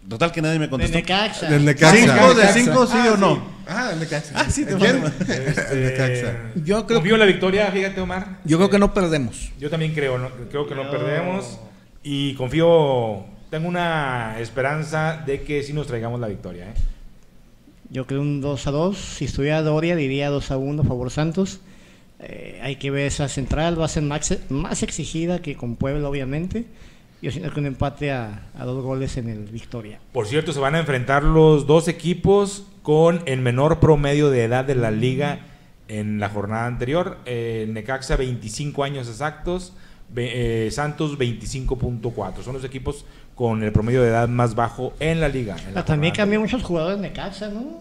[0.08, 0.96] Total que nadie me De contestó.
[0.96, 1.48] Necaxa.
[1.50, 1.96] Del Necaxa.
[1.96, 3.56] ¿Cinco de cinco, sí o no?
[3.66, 4.30] Ah, el Necaxa.
[4.36, 5.02] Ah, sí, te ¿Quién?
[5.72, 6.32] El Necaxa.
[6.64, 8.38] Yo creo, Confío en la victoria, fíjate, Omar.
[8.44, 9.50] yo creo que no perdemos.
[9.58, 10.30] Yo también creo, ¿no?
[10.48, 11.58] creo que no perdemos.
[12.04, 16.66] Y confío, tengo una esperanza de que sí nos traigamos la victoria.
[16.66, 16.74] ¿eh?
[17.90, 18.96] Yo creo un 2 a 2.
[18.96, 21.60] Si estuviera Doria, diría 2 a 1 a favor Santos.
[22.18, 26.08] Eh, hay que ver esa central, va a ser más, más exigida que con Puebla,
[26.08, 26.64] obviamente.
[27.22, 29.98] Yo siento que un empate a, dos goles en el Victoria.
[30.12, 34.64] Por cierto, se van a enfrentar los dos equipos con el menor promedio de edad
[34.64, 35.40] de la liga
[35.88, 37.18] en la jornada anterior.
[37.24, 39.72] Eh, Necaxa 25 años exactos,
[40.14, 42.42] eh, Santos 25.4.
[42.42, 43.06] Son los equipos
[43.36, 45.56] con el promedio de edad más bajo en la liga.
[45.68, 46.40] en la también anterior.
[46.40, 47.80] muchos jugadores de Necaxa, ¿no?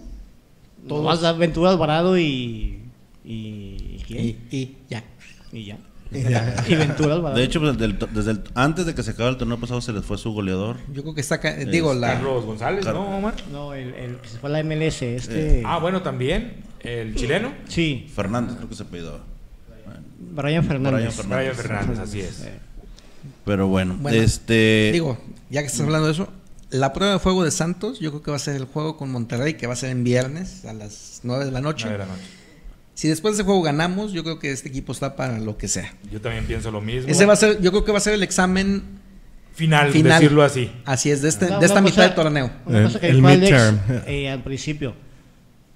[0.88, 1.38] Todos.
[1.40, 2.82] Ventura Alvarado y.
[3.24, 4.26] Y, ¿quién?
[4.26, 5.04] Y, y ya.
[5.52, 5.78] Y ya.
[6.12, 7.40] Y Ventura Alvarado.
[7.40, 9.92] De hecho, pues, del- desde el- antes de que se acabara el torneo pasado se
[9.94, 10.78] les fue su goleador.
[10.94, 13.34] Yo creo que está, digo, la, Carlos González, Car- ¿no, Omar?
[13.52, 15.64] No, el, el que se fue a la MLS, este.
[15.66, 16.58] Ah, bueno, también.
[16.82, 17.52] El chileno.
[17.68, 19.12] Sí, Fernández creo que se pedía.
[20.20, 20.94] Brian Fernández.
[21.00, 21.38] Brian Fernández.
[21.40, 22.42] Brian Fernández, así es.
[22.42, 22.60] Eh,
[23.46, 24.90] Pero bueno, Bueno, este.
[24.94, 25.18] digo,
[25.50, 26.28] ya que estás hablando de eso,
[26.72, 29.12] la prueba de fuego de Santos, yo creo que va a ser el juego con
[29.12, 31.86] Monterrey, que va a ser en viernes a las 9 de la noche.
[31.88, 32.28] Nueve de la noche.
[32.96, 35.68] Si después de ese juego ganamos, yo creo que este equipo está para lo que
[35.68, 35.94] sea.
[36.12, 37.10] Yo también pienso lo mismo.
[37.12, 38.84] Ese va a ser, yo creo que va a ser el examen
[39.54, 40.20] final, final.
[40.20, 40.72] decirlo así.
[40.86, 42.52] Así es, de, este, de esta mitad del torneo.
[42.66, 43.80] Una El- cosa que el midterm.
[44.08, 44.96] eh, al principio,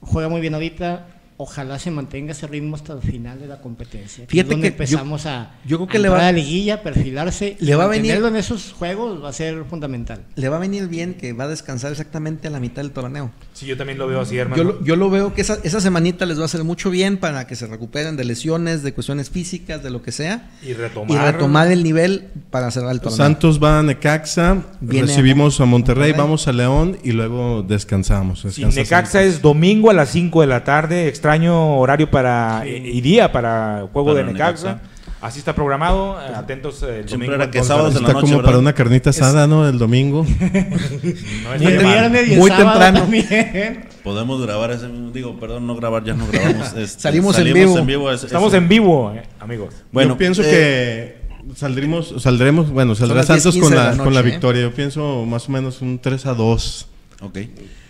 [0.01, 1.07] juega muy bien ahorita,
[1.41, 4.25] ojalá se mantenga ese ritmo hasta el final de la competencia.
[4.25, 6.29] que Fíjate es donde que yo- empezamos a, yo creo que a le va- entrar
[6.29, 10.21] a la liguilla, perfilarse, Le va a venir- en esos juegos va a ser fundamental.
[10.35, 13.31] Le va a venir bien que va a descansar exactamente a la mitad del torneo.
[13.53, 14.61] Sí, yo también lo veo así, hermano.
[14.61, 17.15] Yo lo, yo lo veo que esa, esa semanita les va a hacer mucho bien
[17.17, 20.49] para que se recuperen de lesiones, de cuestiones físicas, de lo que sea.
[20.61, 21.09] y retomar.
[21.17, 23.15] Y retomar el nivel para cerrar el torneo.
[23.15, 26.21] Santos va a Necaxa, Viene recibimos a Monterrey, Monterrey.
[26.21, 28.41] vamos a León y luego descansamos.
[28.41, 33.01] Sí, descansa Necaxa es domingo a las 5 de la tarde, extraño horario para y
[33.01, 34.67] día para juego Para de Necaxa.
[34.73, 34.89] Necaxa.
[35.21, 37.33] Así está programado, eh, atentos el Siempre domingo.
[37.33, 38.45] era que entonces, sábados en la Está noche, como ¿verdad?
[38.47, 39.67] para una carnita asada, ¿no?
[39.67, 40.25] El domingo.
[40.39, 41.11] no Y
[41.57, 41.93] estaría el mal.
[41.93, 42.99] viernes y el Muy temprano.
[43.01, 43.85] también.
[44.01, 45.11] Podemos grabar ese mismo.
[45.11, 46.67] Digo, perdón, no grabar, ya no grabamos.
[46.77, 47.53] este, Salimos en
[47.85, 48.11] vivo.
[48.11, 49.75] es- Estamos en vivo, eh, amigos.
[49.91, 51.17] Bueno, Yo pienso eh,
[51.49, 54.31] que saldremos, saldremos, bueno, saldrá las 10:15 Santos con la, la con la noche, ¿eh?
[54.31, 54.61] victoria.
[54.61, 56.87] Yo pienso más o menos un 3 a 2.
[57.23, 57.37] Ok.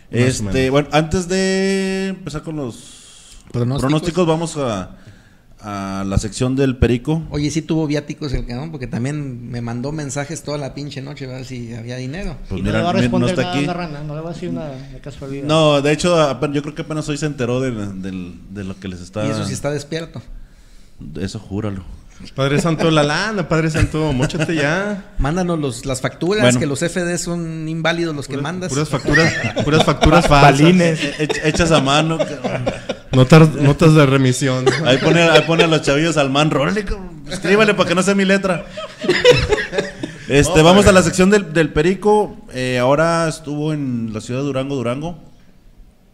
[0.10, 2.96] Este, bueno, antes de empezar con los
[3.52, 3.82] Pronósticos.
[3.82, 4.92] pronósticos, vamos a,
[5.62, 7.24] a la sección del Perico.
[7.32, 11.26] Oye, sí tuvo viáticos el cabrón, porque también me mandó mensajes toda la pinche noche
[11.26, 12.38] a ver si había dinero.
[12.48, 13.64] Pues y mira, no le va a no responder está nada aquí.
[13.64, 15.46] a la rana, no le va a decir una de casualidad.
[15.48, 18.88] No, de hecho, yo creo que apenas hoy se enteró de, del- de lo que
[18.88, 19.26] les está.
[19.26, 20.22] Y eso sí está despierto.
[21.20, 21.84] Eso júralo.
[22.36, 25.14] Padre Santo, la lana, Padre Santo, mochate ya.
[25.20, 26.60] Mándanos los, las facturas, Bueno.
[26.60, 28.70] que los FD son inválidos los que mandas.
[28.70, 29.34] Puras facturas,
[29.64, 30.60] puras facturas falsas.
[30.62, 31.00] Balines.
[31.46, 32.18] Hechas a mano.
[33.12, 34.66] Notas, notas de remisión.
[34.86, 36.52] Ahí pone, ahí pone a los chavillos al man,
[37.30, 38.66] escríbale para que no sea mi letra.
[40.28, 42.38] Este, vamos a la sección del, del Perico.
[42.54, 45.18] Eh, ahora estuvo en la ciudad de Durango, Durango.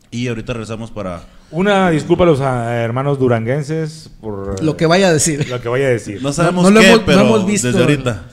[0.10, 1.24] Y ahorita regresamos para.
[1.52, 5.48] Una disculpa a los ah, hermanos duranguenses por eh, Lo que vaya a decir.
[5.50, 6.22] lo que vaya a decir.
[6.24, 7.68] No sabemos no qué, hemos- no pero hemos visto.
[7.68, 8.24] desde ahorita.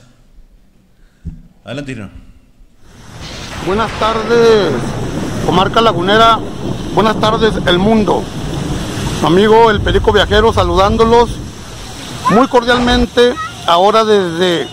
[1.65, 2.07] Adelante.
[3.65, 4.71] Buenas tardes,
[5.45, 6.39] comarca lagunera.
[6.95, 8.23] Buenas tardes, el mundo.
[9.23, 11.29] Amigo el Perico Viajero saludándolos
[12.31, 13.33] muy cordialmente
[13.65, 14.67] ahora desde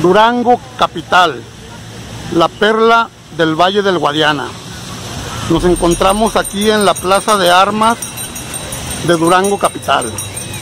[0.00, 1.42] Durango Capital,
[2.34, 4.46] la perla del Valle del Guadiana.
[5.50, 7.98] Nos encontramos aquí en la Plaza de Armas
[9.06, 10.10] de Durango Capital,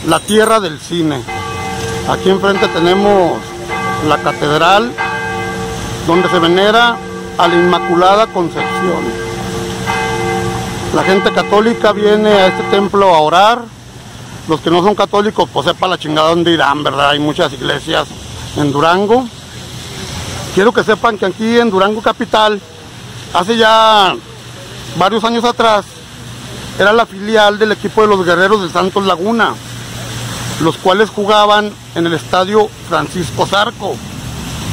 [0.05, 1.23] la tierra del cine.
[2.09, 3.39] Aquí enfrente tenemos
[4.05, 4.91] la catedral
[6.05, 6.97] donde se venera
[7.37, 9.28] a la Inmaculada Concepción.
[10.93, 13.61] La gente católica viene a este templo a orar.
[14.47, 17.11] Los que no son católicos, pues sepa la chingada dónde irán, ¿verdad?
[17.11, 18.07] Hay muchas iglesias
[18.57, 19.27] en Durango.
[20.55, 22.59] Quiero que sepan que aquí en Durango Capital,
[23.35, 24.15] hace ya
[24.97, 25.85] varios años atrás,
[26.79, 29.53] era la filial del equipo de los guerreros de Santos Laguna,
[30.61, 33.95] los cuales jugaban en el estadio Francisco Zarco.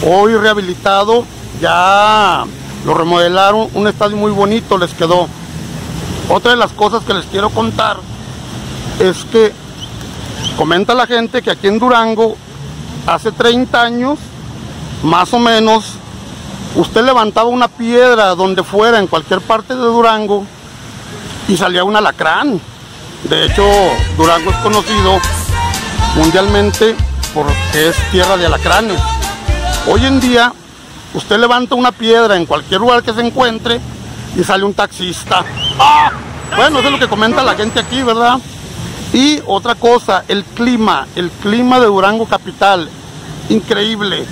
[0.03, 1.27] Hoy rehabilitado,
[1.61, 2.45] ya
[2.87, 5.29] lo remodelaron, un estadio muy bonito les quedó.
[6.29, 7.99] Otra de las cosas que les quiero contar
[8.99, 9.53] es que
[10.57, 12.37] comenta la gente que aquí en Durango,
[13.07, 14.19] hace 30 años,
[15.05, 15.93] más o menos,
[16.75, 20.45] usted levantaba una piedra donde fuera, en cualquier parte de Durango,
[21.47, 22.61] y salía un alacrán.
[23.29, 23.65] De hecho,
[24.17, 25.21] Durango es conocido
[26.17, 26.97] mundialmente
[27.33, 29.01] porque es tierra de alacranes.
[29.87, 30.53] Hoy en día,
[31.15, 33.81] usted levanta una piedra en cualquier lugar que se encuentre
[34.37, 35.45] y sale un taxista.
[35.79, 36.11] ¡Ah!
[36.55, 38.39] Bueno, eso es lo que comenta la gente aquí, ¿verdad?
[39.13, 42.89] Y otra cosa, el clima, el clima de Durango Capital,
[43.49, 44.25] increíble.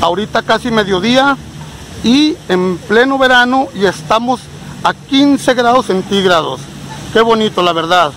[0.00, 1.36] Ahorita casi mediodía
[2.04, 4.40] y en pleno verano y estamos
[4.82, 6.60] a 15 grados centígrados.
[7.12, 8.12] Qué bonito, la verdad.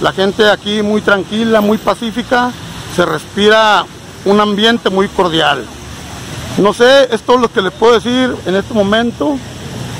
[0.00, 2.52] La gente aquí muy tranquila, muy pacífica,
[2.94, 3.84] se respira
[4.24, 5.64] un ambiente muy cordial.
[6.58, 9.36] No sé, esto es lo que les puedo decir en este momento.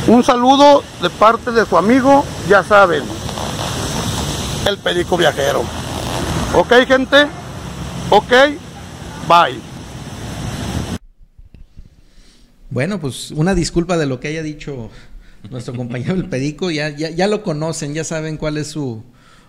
[0.07, 3.05] Un saludo de parte de su amigo, ya saben,
[4.69, 5.63] el Perico Viajero.
[6.55, 7.27] Ok, gente.
[8.11, 8.31] Ok,
[9.27, 9.59] bye.
[12.69, 14.91] Bueno, pues una disculpa de lo que haya dicho
[15.51, 16.71] nuestro compañero el Perico.
[16.71, 19.03] Ya, ya, ya lo conocen, ya saben cuál es su,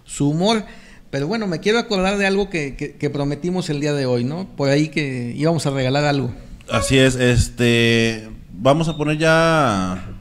[0.06, 0.64] su humor.
[1.10, 4.24] Pero bueno, me quiero acordar de algo que, que, que prometimos el día de hoy,
[4.24, 4.47] ¿no?
[4.56, 6.34] Por ahí que íbamos a regalar algo.
[6.72, 8.30] Así es, este.
[8.53, 10.14] Vamos a poner ya.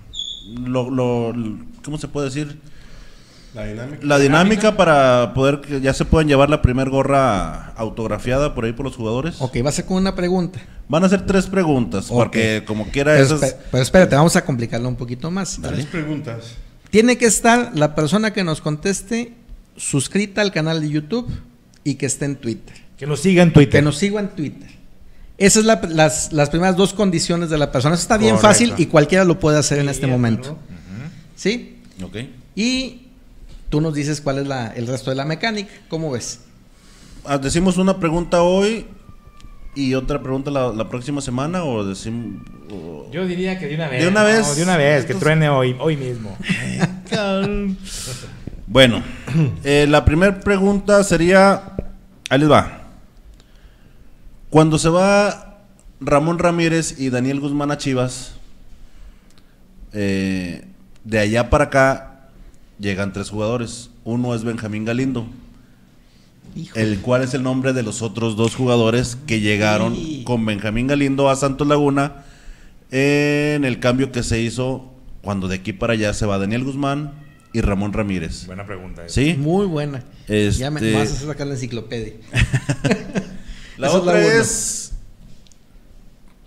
[0.55, 1.35] Lo, lo,
[1.85, 2.59] ¿Cómo se puede decir?
[3.55, 3.99] La dinámica.
[4.03, 8.73] La dinámica para poder que ya se puedan llevar la primer gorra autografiada por ahí
[8.73, 9.37] por los jugadores.
[9.39, 10.61] Ok, va a ser con una pregunta.
[10.89, 13.57] Van a ser tres preguntas, porque como quiera Pero, esas...
[13.71, 15.59] pero espérate, vamos a complicarlo un poquito más.
[15.63, 16.57] Tres preguntas.
[16.91, 19.35] Tiene que estar la persona que nos conteste
[19.77, 21.29] suscrita al canal de YouTube
[21.85, 22.75] y que esté en Twitter.
[22.97, 23.81] Que nos siga en Twitter.
[23.81, 24.71] Que nos siga en Twitter.
[25.39, 27.95] Esas son la- las, las primeras dos condiciones de la persona.
[27.95, 28.49] Eso está bien Correcto.
[28.49, 30.57] fácil y cualquiera lo puede hacer en este momento.
[31.37, 31.79] ¿Sí?
[32.03, 32.17] Ok.
[32.55, 33.09] Y
[33.69, 35.73] tú nos dices cuál es la- el resto de la mecánica.
[35.89, 36.41] ¿Cómo ves?
[37.25, 38.87] Ah, ¿Decimos una pregunta hoy
[39.75, 42.43] y otra pregunta la, la próxima semana o decimos...
[42.71, 44.03] o- Yo diría que de una vez.
[44.03, 44.27] ¿De una ¿no?
[44.27, 44.57] vez?
[44.57, 46.37] de una vez, que truene hoy, hoy mismo.
[48.67, 49.03] Bueno,
[49.63, 51.75] eh, la primera pregunta sería,
[52.31, 52.84] ahí les va.
[54.55, 55.65] Cuando se va
[55.99, 58.35] Ramón Ramírez y Daniel Guzmán a Chivas,
[59.93, 60.65] eh,
[61.03, 62.29] de allá para acá
[62.79, 63.91] llegan tres jugadores.
[64.05, 65.27] Uno es Benjamín Galindo,
[66.77, 71.29] el cual es el nombre de los otros dos jugadores que llegaron con Benjamín Galindo
[71.29, 72.25] a Santos Laguna
[72.93, 74.89] en el cambio que se hizo
[75.21, 77.11] cuando de aquí para allá se va Daniel Guzmán
[77.53, 78.47] y Ramón Ramírez.
[78.47, 79.05] Buena pregunta.
[79.05, 79.17] esa.
[79.17, 79.35] ¿Sí?
[79.37, 80.05] Muy buena.
[80.29, 82.13] Este- Ya me, me vas a hacer sacar la enciclopedia.
[83.77, 84.93] La Esa es la otra es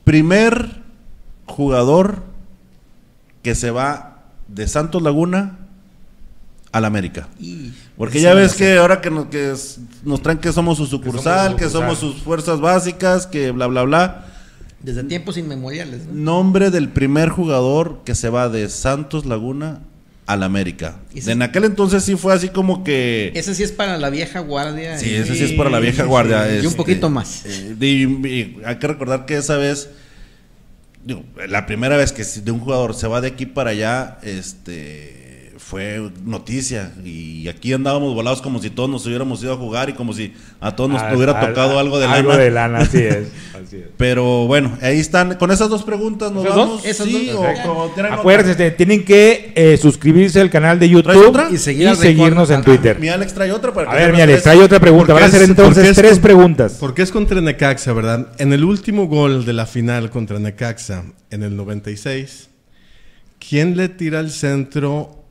[0.04, 0.82] primer
[1.46, 2.24] jugador
[3.44, 5.58] que se va de Santos Laguna
[6.72, 7.28] al América.
[7.40, 10.86] Y- Porque ya ves que ahora que nos, que es- nos traen que somos su
[10.86, 14.26] sucursal, que somos, sus fuerzas básicas, que bla, bla, bla.
[14.82, 16.06] Desde tiempos inmemoriales.
[16.06, 16.14] ¿no?
[16.14, 19.80] Nombre del primer jugador que se va de Santos Laguna
[20.28, 20.98] al América.
[21.16, 23.32] Ese- En aquel entonces sí fue así como que...
[23.34, 24.98] Ese sí es para la vieja guardia.
[25.00, 26.48] Sí, ese sí es para la vieja guardia.
[26.54, 27.46] Y un este, poquito más.
[27.46, 29.90] eh, y- y hay que recordar que esa vez,
[31.04, 34.20] digo, la primera vez que si de un jugador se va de aquí para allá,
[34.22, 36.92] este fue noticia.
[37.04, 40.34] Y aquí andábamos volados como si todos nos hubiéramos ido a jugar y como si
[40.62, 42.44] a todos nos Al- hubiera al- tocado algo de Algo lana.
[42.44, 43.28] de lana, así es.
[43.68, 43.84] Así es.
[43.98, 45.36] Pero bueno, ahí están.
[45.36, 46.84] Con esas dos preguntas nos ¿Esas vamos.
[46.84, 46.96] dos?
[46.98, 48.16] Sí, dos, o- tienen otra.
[48.16, 51.50] Acuérdense, tienen que eh, suscribirse al canal de ¿Traes YouTube otra?
[51.52, 52.62] Y seguir seguirnos en.
[52.64, 53.00] Twitter.
[53.00, 55.14] Mi Alex trae otra para A ver, mi Alex, trae otra pregunta.
[55.14, 56.74] Van a Porque ser es- porque entonces es tres con- preguntas.
[56.80, 58.28] ¿Por qué es contra Necaxa, verdad?
[58.38, 62.50] En el último gol de la final contra Necaxa, en el 96,
[63.50, 65.24] ¿quién le tira el centro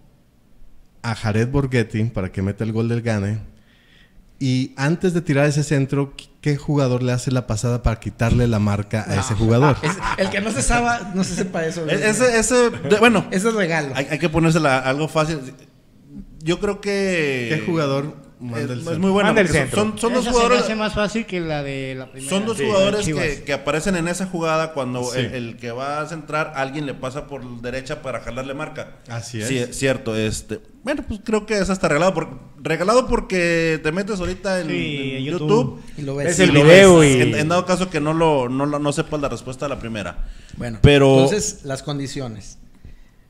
[1.02, 3.38] a Jared Borghetti para que meta el gol del gane.
[4.38, 8.58] Y antes de tirar ese centro, ¿qué jugador le hace la pasada para quitarle la
[8.58, 9.76] marca a ese jugador?
[9.82, 11.86] Es- el que no se sepa, no se sepa eso.
[11.86, 13.92] Ese, ese, de- bueno, Ese es regalo.
[13.94, 15.38] hay, hay que ponérsela algo fácil.
[16.42, 17.46] Yo creo que.
[17.50, 19.00] ¿Qué jugador manda es, el es centro?
[19.00, 19.26] muy bueno.
[19.28, 19.80] Manda el porque centro.
[19.80, 20.62] Son, son dos se me jugadores.
[20.64, 22.30] hace más fácil que la de la primera.
[22.30, 25.18] Son dos Sí, jugadores que, que aparecen en esa jugada cuando Sí.
[25.20, 28.96] el, el que va a centrar, alguien le pasa por derecha para jalarle marca.
[29.08, 29.48] Así es.
[29.48, 30.14] Sí, es cierto.
[30.16, 32.14] Este, bueno, pues creo que es hasta regalado.
[32.14, 32.28] Por,
[32.62, 35.48] regalado porque te metes ahorita en, Sí, en en YouTube.
[35.48, 35.82] YouTube.
[35.98, 36.28] Y lo ves.
[36.32, 37.16] Es y el lo video ves.
[37.16, 39.68] y- En, en dado caso que no lo no, lo- no sepas la respuesta a
[39.68, 40.28] la primera.
[40.56, 42.58] Bueno, Pero- entonces las condiciones.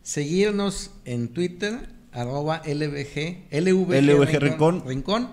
[0.03, 4.83] Seguirnos en Twitter, arroba LVG, LVG, LVG Rincón.
[4.87, 5.29] Rincón.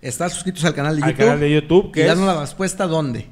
[0.00, 1.24] Estar suscritos al canal de Al YouTube.
[1.26, 3.26] canal de YouTube, Y que es- darnos la respuesta dónde.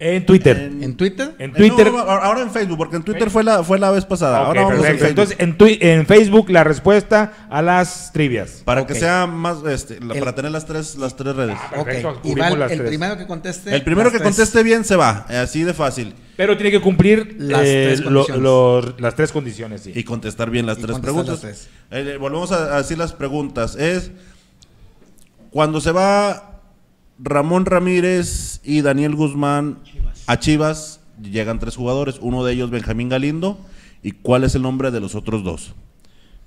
[0.00, 0.56] En Twitter.
[0.56, 1.34] En- ¿En Twitter?
[1.40, 1.90] En Eh, Twitter.
[1.90, 4.46] no, ahora en Facebook, porque en Twitter fue la, fue la vez pasada.
[4.46, 5.04] Ahora vamos en.
[5.04, 8.62] Entonces, en, en Facebook la respuesta a las trivias.
[8.64, 11.56] para que sea más, este, la- El- para tener las tres, las tres redes.
[11.60, 12.16] Ah, Perfecto, ok.
[12.18, 12.88] Y cubrimos va el, las el tres.
[12.90, 13.74] primero que conteste.
[13.74, 14.28] El primero que tres.
[14.28, 16.14] conteste bien se va, eh, así de fácil.
[16.36, 19.00] Pero tiene que cumplir Las eh, tres lo- condiciones.
[19.00, 19.92] las tres condiciones, sí.
[19.96, 21.42] Y contestar bien las Y tres preguntas.
[21.42, 23.74] las Eh, volvemos a, a decir las preguntas.
[23.74, 24.12] Es
[25.50, 26.47] cuando se va
[27.18, 29.78] Ramón Ramírez y Daniel Guzmán
[30.26, 33.58] a Chivas, llegan tres jugadores, uno de ellos Benjamín Galindo,
[34.02, 35.74] y cuál es el nombre de los otros dos.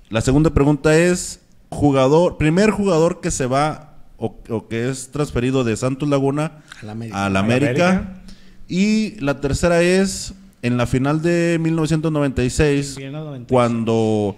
[0.08, 5.64] La segunda pregunta es jugador, primer jugador que se va o, o que es transferido
[5.64, 7.16] de Santos Laguna A la América.
[7.16, 7.88] a la A la América.
[7.90, 8.22] América.
[8.68, 13.24] Y la tercera es en la final de 1996, Bien, ¿no?
[13.24, 13.48] 96.
[13.50, 14.36] cuando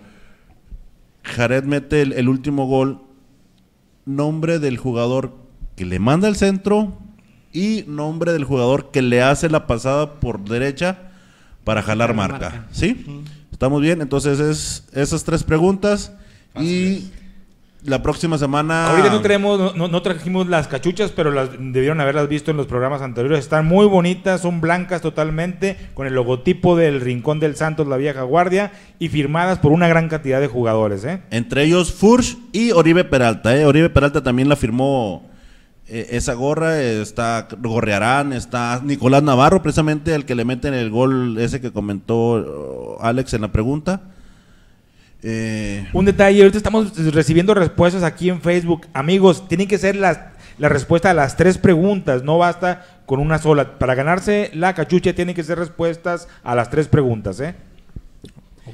[1.22, 3.00] Jared mete el, el último gol,
[4.06, 5.43] nombre del jugador
[5.76, 6.98] que le manda el centro
[7.52, 10.98] y nombre del jugador que le hace la pasada por derecha
[11.64, 12.38] para jalar marca.
[12.50, 12.66] marca.
[12.72, 13.04] ¿Sí?
[13.52, 14.00] ¿Estamos bien?
[14.02, 16.12] Entonces es esas tres preguntas
[16.60, 17.10] y
[17.82, 18.88] la próxima semana...
[18.90, 22.56] Ahorita no, traemos, no- no, no trajimos las cachuchas, pero las debieron haberlas visto en
[22.56, 23.40] los programas anteriores.
[23.40, 28.22] Están muy bonitas, son blancas totalmente, con el logotipo del Rincón del Santos, la vieja
[28.22, 31.04] guardia, y firmadas por una gran cantidad de jugadores.
[31.04, 31.20] ¿eh?
[31.30, 33.54] Entre ellos Furch y Oribe Peralta.
[33.56, 33.66] ¿eh?
[33.66, 35.28] Oribe Peralta también la firmó
[35.88, 36.80] eh, esa gorra.
[36.80, 41.72] eh, está Gorrearán, está Nicolás Navarro, precisamente el que le meten el gol ese que
[41.72, 44.00] comentó oh, Alex en la pregunta.
[45.22, 48.86] Eh, Un detalle, ahorita estamos recibiendo respuestas aquí en Facebook.
[48.92, 50.18] Amigos, tienen que ser las,
[50.58, 53.78] la respuesta a las tres preguntas, no basta con una sola.
[53.78, 57.40] Para ganarse la cachucha tienen que ser respuestas a las tres preguntas.
[57.40, 57.54] ¿eh?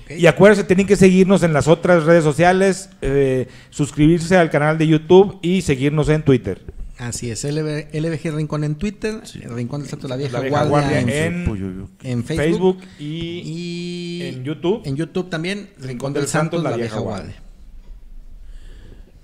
[0.09, 4.89] Y acuérdense, tienen que seguirnos en las otras redes sociales, eh, suscribirse al canal de
[4.89, 6.61] YouTube y seguirnos en Twitter.
[7.01, 10.41] Así es, LV LVG Rincón en Twitter, el Rincón del Santo de la Vieja, La
[10.41, 14.83] Vieja Guardia, Guardia en, en, en Facebook, Facebook, y, y en YouTube.
[14.85, 17.37] En YouTube también, Rincón del Santo de la Vieja Guardia.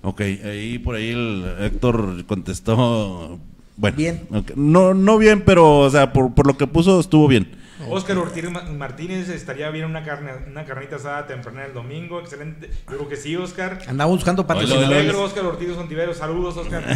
[0.01, 3.39] ok, ahí por ahí el Héctor contestó.
[3.75, 4.21] Bueno, Bien.
[4.31, 7.47] ok, No, no bien, pero o sea, por, por lo que puso estuvo bien.
[7.89, 12.19] Oscar Ortiz Ma- Martínez estaría bien una, carne, una carnita asada temprana el domingo.
[12.19, 12.69] Excelente.
[12.89, 13.79] Yo creo que sí, Oscar.
[13.87, 15.03] Andamos buscando patrocinadores.
[15.05, 16.17] Negro, Oscar Ortiz Ontiveros.
[16.17, 16.83] Saludos, Oscar.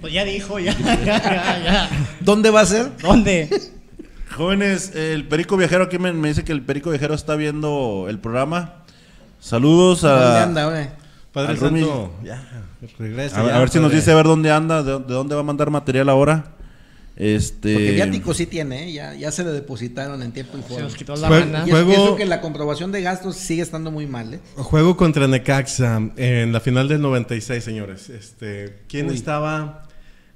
[0.00, 1.90] Pues ya dijo, ya, ya, ya, ya.
[2.20, 2.94] ¿Dónde va a ser?
[2.98, 3.48] ¿Dónde?
[4.36, 8.18] Jóvenes, el Perico Viajero aquí me, me dice que el Perico Viajero está viendo el
[8.18, 8.74] programa.
[9.40, 10.10] Saludos a...
[10.20, 10.88] ¿Dónde anda, güey?
[11.32, 11.56] Padre.
[11.56, 13.40] Santo, ya, regresa.
[13.40, 15.34] A, ver- ya, a ver si nos dice a ver dónde anda, de, de dónde
[15.34, 16.44] va a mandar material ahora.
[17.16, 17.72] Este.
[17.72, 18.92] Porque viático sí tiene, ¿eh?
[18.92, 20.82] ya, ya se le depositaron en tiempo y Se forma.
[20.84, 21.64] nos quitó la.
[21.66, 24.40] Y Juego- eso, que la comprobación de gastos sigue estando muy mal, ¿eh?
[24.56, 28.10] Juego contra Necaxa en la final del 96, señores.
[28.10, 29.14] Este, ¿Quién Uy.
[29.14, 29.84] estaba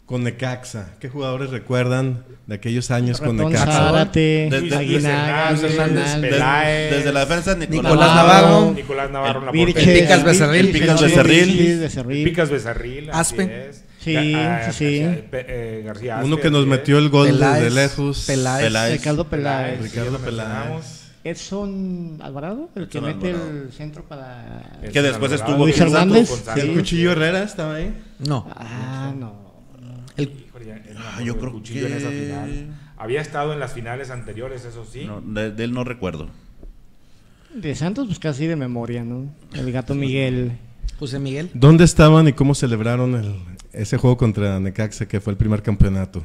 [0.07, 0.95] con Necaxa?
[1.01, 3.67] ¿Qué jugadores recuerdan de aquellos años con Necaxa?
[3.67, 6.91] Zárate, Desde- Aguinaga, Luis Luis Hernández, Hernández, Peláez.
[6.97, 8.49] Desde la defensa, Nicolás, Nicolás Navarro.
[8.49, 8.73] Navarro.
[8.75, 9.53] Nicolás Navarro.
[9.53, 10.67] El Picas Becerril.
[10.67, 12.25] El Picas Becerril.
[12.25, 13.11] Picas Becerril.
[13.11, 13.51] así Aspen.
[13.51, 13.85] es.
[14.01, 14.35] Sí, Ga-
[14.67, 14.85] ah, sí, sí.
[15.01, 18.25] eh, eh, García Uno que nos metió el gol Peláez, desde lejos.
[18.27, 18.65] Peláez.
[18.65, 18.93] Peláez.
[18.99, 19.83] Ricardo Peláez.
[19.83, 21.01] Ricardo Peláez.
[21.23, 23.51] Edson Alvarado, el que Edson mete Alvarado.
[23.65, 24.79] el centro para.
[24.83, 25.79] El Que después Alvarado, estuvo Luis.
[25.81, 26.31] Hernández.
[26.31, 26.65] con ¿Y Santos.
[26.65, 27.95] el Cuchillo Herrera estaba ahí?
[28.27, 28.47] No.
[28.57, 29.35] Ah, no.
[30.17, 32.67] El, Híjole, me Ah, yo creo cuchillo en esa que- final.
[32.97, 35.05] Había estado en las finales anteriores, eso sí.
[35.05, 36.29] No, de, de él no recuerdo.
[37.55, 39.27] De Santos, pues casi de memoria, ¿no?
[39.55, 40.53] El gato Miguel.
[40.99, 41.51] José Miguel.
[41.55, 43.35] ¿Dónde estaban y cómo celebraron el-
[43.73, 46.23] ese juego contra Necaxa que fue el primer campeonato?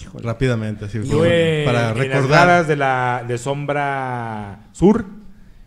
[0.00, 0.24] Híjole.
[0.24, 2.66] Rápidamente, así Yo eh, para en las recordar.
[2.66, 5.04] de la de Sombra Sur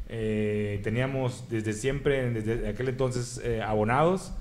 [0.10, 4.32] eh, teníamos desde siempre, desde aquel entonces, eh, abonados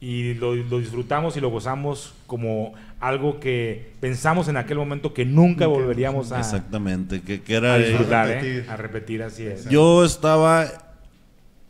[0.00, 5.24] y lo, lo disfrutamos y lo gozamos como algo que pensamos en aquel momento que
[5.24, 7.22] nunca volveríamos a, Exactamente.
[7.22, 7.78] Que, que a era.
[7.78, 8.58] disfrutar, repetir.
[8.58, 8.66] ¿eh?
[8.70, 9.68] a repetir, así es.
[9.68, 10.66] Yo estaba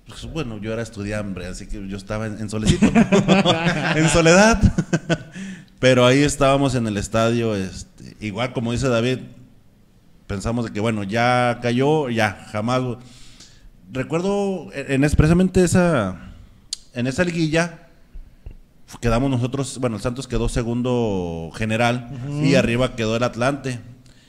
[0.07, 2.87] Pues, bueno, yo era estudiante, así que yo estaba en, en solecito,
[3.97, 4.61] en soledad.
[5.79, 9.19] Pero ahí estábamos en el estadio, este, igual como dice David,
[10.27, 12.83] pensamos de que bueno, ya cayó, ya, jamás.
[13.93, 16.33] Recuerdo en, expresamente esa,
[16.95, 17.89] en esa liguilla,
[19.01, 22.11] quedamos nosotros, bueno, el Santos quedó segundo general
[22.43, 23.81] y arriba quedó el Atlante.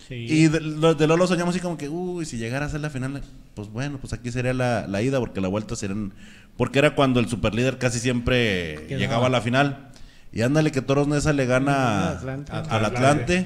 [0.10, 0.60] Y de,
[0.96, 3.22] de Lolo soñamos así como que, uy, si llegara a ser la final,
[3.56, 6.14] pues bueno, pues aquí sería la, la ida, porque la vuelta serían.
[6.58, 9.00] Porque era cuando el superlíder casi siempre Quedaba.
[9.00, 9.90] llegaba a la final.
[10.32, 12.52] Y ándale que Toros Neza le gana Atlante.
[12.52, 13.46] al Atlante.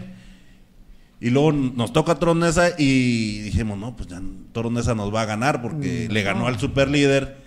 [1.22, 4.22] Y luego nos toca Toros Neza y dijimos, no, pues ya
[4.54, 7.38] Toros Neza nos va a ganar porque Mm, le ganó al superlíder.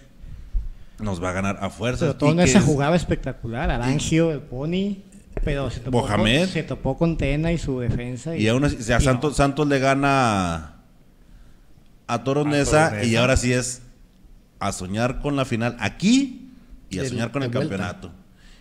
[1.00, 2.06] Nos va a ganar a fuerza.
[2.06, 3.70] Pero todo esa jugaba espectacular.
[3.70, 4.98] Arangio, el Pony.
[5.44, 6.40] Pero se topó, Mohamed.
[6.40, 8.36] Con, se topó con Tena y su defensa.
[8.36, 9.04] Y aún así, o sea, y no.
[9.04, 10.76] Santos, Santos le gana
[12.06, 13.82] a Toros A Neza Toros y ahora sí es
[14.60, 16.50] a soñar con la final aquí
[16.90, 17.68] y a soñar con el vuelta.
[17.76, 18.12] campeonato.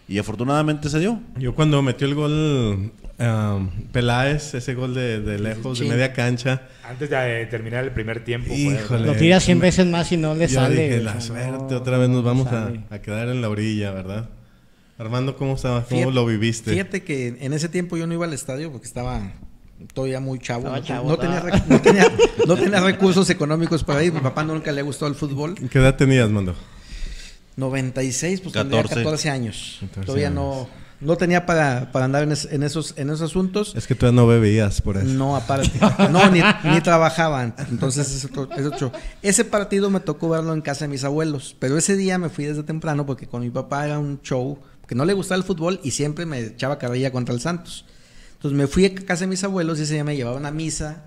[0.07, 1.22] Y afortunadamente se dio.
[1.38, 5.84] Yo cuando metió el gol um, Peláez, ese gol de, de lejos, Sí.
[5.86, 8.53] de media cancha, Antes de terminar el primer tiempo.
[8.53, 9.05] Híjole.
[9.05, 10.89] Lo tira 100 veces más y no le yo sale.
[10.89, 12.47] dije, la suerte, no, otra vez nos no vamos
[12.89, 14.30] a quedar en la orilla, ¿verdad?
[15.02, 15.84] Armando, ¿cómo estaba?
[15.84, 16.72] ¿Cómo Fíjate- lo viviste?
[16.72, 19.32] Fíjate que en ese tiempo yo no iba al estadio porque estaba
[19.95, 20.60] todavía muy chavo.
[20.62, 22.12] Estaba no, chavo, no tenía, estaba- rec- no tenía-
[22.47, 24.14] no tenía recursos económicos para ir.
[24.14, 25.56] Mi papá nunca le gustó el fútbol.
[25.56, 26.54] ¿Qué edad tenías, Mando?
[27.58, 29.04] 96, pues tendría 14.
[29.04, 29.78] 14 años.
[29.82, 30.36] 14 todavía años.
[30.36, 30.70] no,
[31.02, 33.74] no tenía para, para andar en, es- en esos, en esos asuntos.
[33.76, 35.08] Es que tú no bebías por eso.
[35.08, 35.72] No, aparte.
[36.12, 37.56] No, ni, ni trabajaban.
[37.72, 38.91] Entonces, es otro, es otro.
[39.24, 41.56] Ese partido me tocó verlo en casa de mis abuelos.
[41.60, 44.60] Pero ese día me fui desde temprano porque con mi papá era un show
[44.92, 47.86] que no le gustaba el fútbol y siempre me echaba carrilla contra el Santos.
[48.34, 51.06] Entonces me fui a casa de mis abuelos y ese día me llevaban a misa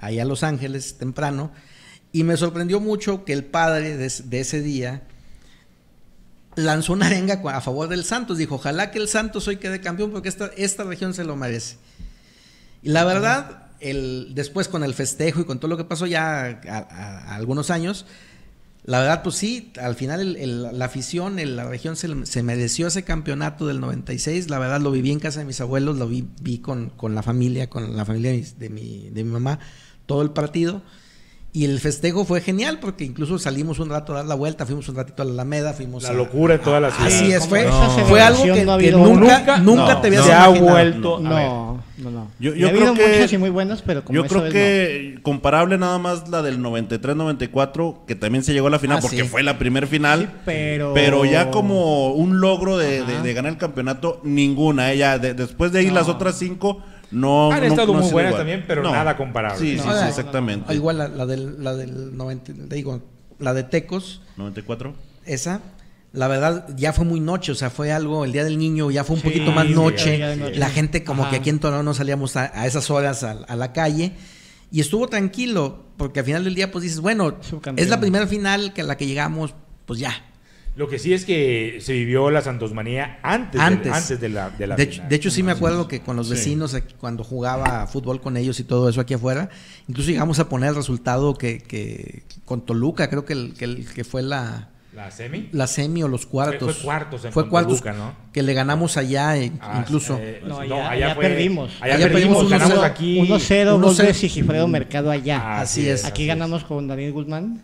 [0.00, 1.52] ahí a Los Ángeles temprano.
[2.10, 4.06] Y me sorprendió mucho que el padre de,
[4.40, 5.04] ese- día
[6.56, 8.36] lanzó una arenga a favor del Santos.
[8.36, 11.76] Dijo, ojalá que el Santos hoy quede campeón porque esta, esta región se lo merece.
[12.82, 16.60] Y la verdad, el, después con el festejo y con todo lo que pasó ya
[16.68, 18.06] a algunos años,
[18.90, 22.42] la verdad, pues sí, al final el- el- la afición, el- la región se, se
[22.42, 24.50] mereció ese campeonato del 96.
[24.50, 27.22] La verdad, lo viví en casa de mis abuelos, lo vi, vi con, con la
[27.22, 29.60] familia, con la familia de, de mi, de mi mamá,
[30.06, 30.82] todo el partido.
[31.52, 34.88] Y el festejo fue genial porque incluso salimos un rato a dar la vuelta, fuimos
[34.88, 37.08] un ratito a la Alameda, fuimos La a- locura en toda la ciudad.
[37.08, 40.00] Así es, fue, Esa fue algo que, no ha que habido nunca, nunca- nunca no,
[40.00, 41.48] te habías se ha vuelto- No, A ver.
[42.04, 42.30] no, no.
[42.38, 45.18] Yo- yo ha habido creo que- muchas y muy buenas, pero como Yo creo que
[45.22, 49.22] comparable nada más la del 93-94, que también se llegó a la final Ah, porque
[49.22, 49.28] sí.
[49.28, 50.20] fue la primer final.
[50.20, 53.22] Sí, pero- pero ya como un logro de, de- Ajá.
[53.22, 54.92] de ganar el campeonato, ninguna.
[54.92, 55.94] Ella de- después de ahí No.
[55.94, 56.80] las otras cinco
[57.10, 58.40] no Han no- estado no muy buenas igual.
[58.40, 59.58] también, pero nada comparable.
[59.58, 60.66] Sí, No, sí, no, sí, no, exactamente.
[60.68, 63.02] Ah, Igual la, la del, la del 90, te digo,
[63.38, 64.94] la de Tecos, 94.
[65.26, 65.60] esa,
[66.12, 69.04] la verdad ya fue muy noche, o sea, fue algo, el Día del Niño ya
[69.04, 70.56] fue un Sí, poquito más noche, noche.
[70.56, 71.30] la gente como Ajá.
[71.30, 74.12] que aquí en Torreón no salíamos a, a esas horas a, a la calle
[74.72, 77.36] y estuvo tranquilo, porque al final del día pues dices, bueno,
[77.76, 79.54] es la primera final que a la que llegamos,
[79.86, 80.12] pues ya.
[80.76, 83.84] Lo que sí es que se vivió la Santosmanía antes, Antes.
[83.92, 85.08] De, antes de la, de la de, hecho, final.
[85.08, 88.60] de hecho, sí me acuerdo que con los vecinos, aquí, cuando jugaba fútbol con ellos
[88.60, 89.50] y todo eso aquí afuera,
[89.88, 93.86] incluso llegamos a poner el resultado que, que con Toluca, creo que, el, que, el-
[93.92, 95.48] que fue la, ¿La semi?
[95.52, 96.76] la semi o los cuartos.
[96.76, 98.14] Fue cuartos en Fue cuartos Toluca, ¿no?
[98.32, 100.18] que le ganamos allá eh, Ah, incluso.
[100.20, 101.72] eh, No, no, allá- allá, allá fue- perdimos.
[101.80, 102.84] Allá, Allá perdimos, perdimos ganamos 1-0.
[102.84, 103.20] aquí.
[103.20, 104.06] 1-0, gol 1-0.
[104.06, 105.60] de Sigifredo Mercado allá.
[105.60, 107.62] Así es, Aquí así ganamos con Daniel Guzmán.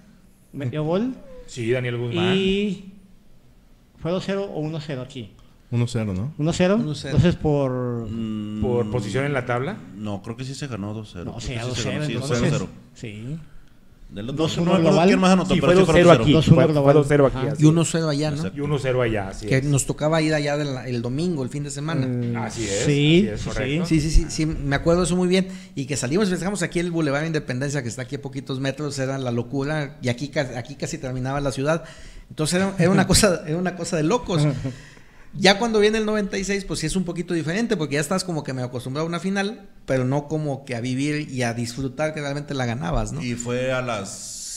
[0.52, 1.14] Metió gol.
[1.46, 2.34] Sí, Daniel Guzmán.
[2.36, 2.92] Y
[4.10, 5.32] fue 2-0 o 1-0 aquí.
[5.72, 6.32] 1-0, ¿no?
[6.38, 6.76] 1-0.
[6.78, 7.04] 1-0.
[7.06, 9.76] Entonces por Mm, Por posición en la tabla.
[9.96, 11.24] No, creo que sí se ganó 2-0.
[11.24, 11.92] no, o sea, que sí se 2-0.
[11.92, 12.68] ganó, sí, entonces, 0-0.
[12.94, 13.38] Sí.
[14.08, 15.08] Del otro- 2-1 no me acuerdo global.
[15.08, 16.22] quién más anotó, Sí, pero fue sí fueron 2-0 2-0.
[16.22, 16.32] aquí.
[16.32, 16.84] 2-1 Fue, global.
[16.84, 17.36] fue 2-0 aquí.
[17.48, 17.72] Así Y es.
[17.72, 18.36] 1-0 allá, ¿no?
[18.36, 18.56] Exacto.
[18.56, 19.64] Y 1-0 allá, así Que es.
[19.64, 22.06] nos tocaba ir allá del- el domingo, el fin de semana.
[22.06, 23.86] Mm, Así es, Sí, así es, sí, correcto.
[23.86, 25.48] Sí, sí, sí, sí, me acuerdo eso muy bien.
[25.74, 28.96] Y que salimos, festejamos aquí el Boulevard de Independencia, que está aquí a poquitos metros,
[29.00, 31.82] era la locura, y aquí, aquí casi terminaba la ciudad.
[32.30, 34.42] Entonces era, era una cosa, era una cosa de locos.
[35.38, 38.42] Ya cuando viene el 96, pues sí es un poquito diferente, porque ya estás como
[38.42, 42.14] que me acostumbrado a una final, pero no como que a vivir y a disfrutar
[42.14, 43.22] que realmente la ganabas, ¿no?
[43.22, 44.08] Y fue a las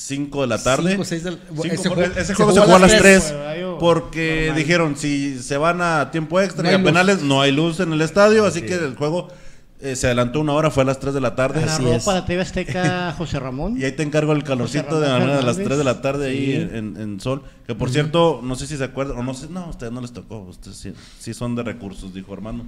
[0.07, 0.91] 5 de la tarde.
[0.91, 3.01] Cinco, seis del- Cinco, ese juego- ese se juego jugó se jugó a las tres.
[3.25, 3.31] 3.
[3.33, 4.57] Horario Porque normal.
[4.57, 6.85] dijeron, si se van a tiempo extra No y a luz.
[6.85, 8.45] penales, no hay luz en el estadio.
[8.45, 9.27] Así que el juego
[9.81, 11.63] eh, se adelantó una hora, fue a las 3 de la tarde.
[11.95, 12.03] Es.
[12.03, 13.79] para TV Azteca José Ramón.
[13.79, 15.65] Y ahí te encargo el calorcito de la mañana a las Fernández.
[15.67, 17.43] 3 de la tarde ahí en, en Sol.
[17.65, 20.01] Que por cierto, no sé si se acuerdan, o no sé, no, a ustedes no
[20.01, 22.65] les tocó, ustedes sí, sí son de recursos, dijo Armando.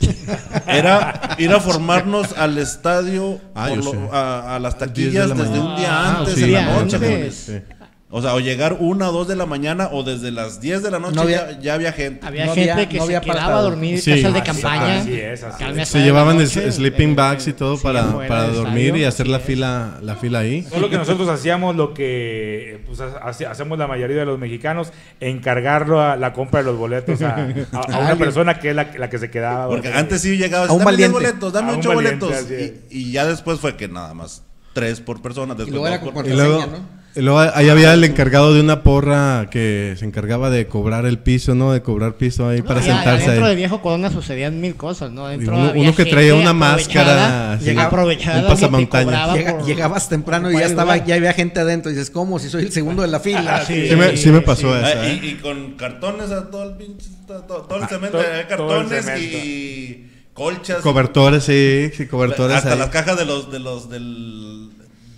[0.66, 5.34] Era ir a formarnos al estadio, Ah, lo- a, a las 10 de taquillas la
[5.34, 7.64] desde un día Ah, antes sí, de la noche.
[8.08, 8.12] Sí.
[8.16, 10.92] O sea, o llegar una o dos de la mañana o desde las 10 de
[10.92, 12.24] la noche No había- ya, ya había gente.
[12.24, 14.12] Había No gente había- que no había se quedaba a dormir Sí.
[14.12, 15.00] en casas de Así- campaña.
[15.00, 15.88] así es, así es.
[15.88, 19.42] Se llevaban noche, sleeping bags y todo sí, para, para dormir y hacer la es.
[19.42, 20.62] fila, la fila ahí.
[20.62, 24.92] Todo lo que nosotros hacíamos, lo que pues, hace- hacemos la mayoría de los mexicanos,
[25.18, 27.34] encargarlo a la compra de los boletos a,
[27.72, 29.68] a- a una persona que es la, la que se quedaba.
[29.68, 31.30] Porque antes sí llegabas, A un dame 10 valiente.
[31.32, 32.50] boletos, dame A un 8 valiente, boletos.
[32.90, 35.56] Y, y ya después fue que nada más tres por persona.
[35.58, 36.95] Y luego era por luego, ¿no?
[37.16, 41.18] Y luego ahí había el encargado de una porra que se encargaba de cobrar el
[41.18, 41.72] piso, ¿no?
[41.72, 43.54] De cobrar piso ahí para No, ya, sentarse Dentro de.
[43.56, 45.26] Viejo Corona sucedían mil cosas, ¿no?
[45.32, 48.56] Y Dentro uno, había uno que gente traía una máscara, sí, aprovechada, un
[48.88, 51.06] Llega- por- llegabas temprano y ya estaba, lugar.
[51.08, 51.90] ya había gente adentro.
[51.90, 52.38] Y dices, ¿cómo?
[52.38, 53.64] Si soy el segundo de la fila.
[53.66, 53.88] Sí.
[53.88, 55.20] Sí me, sí me pasó Ah, esa, ¿eh?
[55.22, 59.04] y, y con cartones a todo el pinche, todo, el Ah, cemento, todo el cartones
[59.04, 59.36] cemento.
[59.38, 60.78] y colchas.
[60.82, 62.78] Cobertores, sí, sí, cobertores hasta ahí.
[62.78, 64.65] las cajas de los de los del,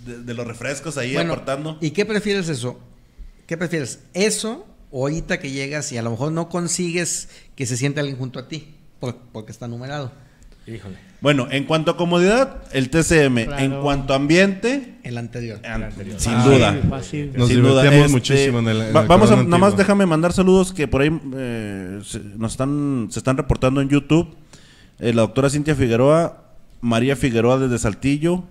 [0.09, 1.77] de, de los refrescos ahí Bueno, apartando.
[1.81, 2.79] ¿y qué prefieres eso?
[3.47, 3.99] ¿Qué prefieres?
[4.13, 8.17] ¿Eso o ahorita que llegas y a lo mejor no consigues que se siente alguien
[8.17, 8.75] junto a ti?
[8.99, 10.11] por- porque está numerado.
[10.67, 10.97] Híjole.
[11.21, 13.45] Bueno, en cuanto a comodidad, el TCM.
[13.45, 13.63] Claro.
[13.63, 15.59] En cuanto a ambiente, El anterior.
[15.65, 16.19] an- anterior.
[16.19, 16.77] sin duda.
[16.89, 17.31] fácil.
[17.35, 19.77] Nos Sin duda, divertíamos este, muchísimo en el, en va- el vamos a, nada más
[19.77, 24.35] déjame mandar saludos que por ahí eh, se, nos están, se están reportando en YouTube.
[24.99, 26.43] Eh, la doctora Cintia Figueroa,
[26.81, 28.43] María Figueroa desde Saltillo,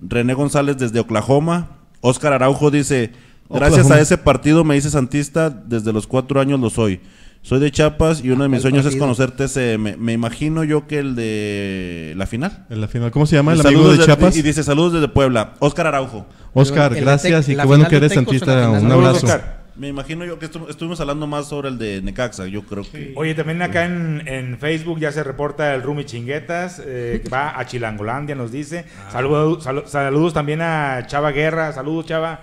[0.00, 3.12] René González desde Oklahoma, Óscar Araujo dice,
[3.48, 3.94] gracias Oklahoma.
[3.94, 7.00] a ese partido me hice santista, desde los cuatro años lo soy.
[7.42, 9.98] Soy de Chiapas y uno de mis ¿Cuál sueños es conocer TCM.
[9.98, 12.64] Me imagino yo que el de la final.
[12.70, 13.10] En la final.
[13.10, 14.36] ¿Cómo se llama el Saludos amigo de Chiapas?
[14.38, 15.52] Y dice saludos desde Puebla.
[15.58, 16.26] Óscar Araujo.
[16.54, 18.70] Oscar, de gracias y qué bueno que eres santista.
[18.70, 19.26] Un abrazo.
[19.26, 19.63] Oscar.
[19.76, 23.12] Me imagino yo que estu- estuvimos hablando más sobre el de Necaxa, yo creo que...
[23.16, 27.58] Oye, también acá en, en Facebook ya se reporta el Rumi Chinguetas, eh, que va
[27.58, 28.84] a Chilangolandia, nos dice.
[29.10, 32.42] Saludos, salu- saludos también a Chava Guerra, saludos Chava,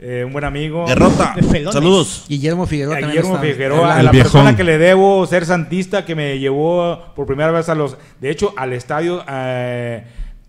[0.00, 0.84] eh, un buen amigo.
[0.88, 1.36] Derrota.
[1.72, 2.24] Saludos.
[2.28, 3.46] Guillermo Figueroa A también Guillermo está.
[3.52, 4.32] Figueroa, a El la viejón.
[4.32, 8.28] persona que le debo ser santista, que me llevó por primera vez a los, de
[8.30, 10.02] hecho, al estadio eh,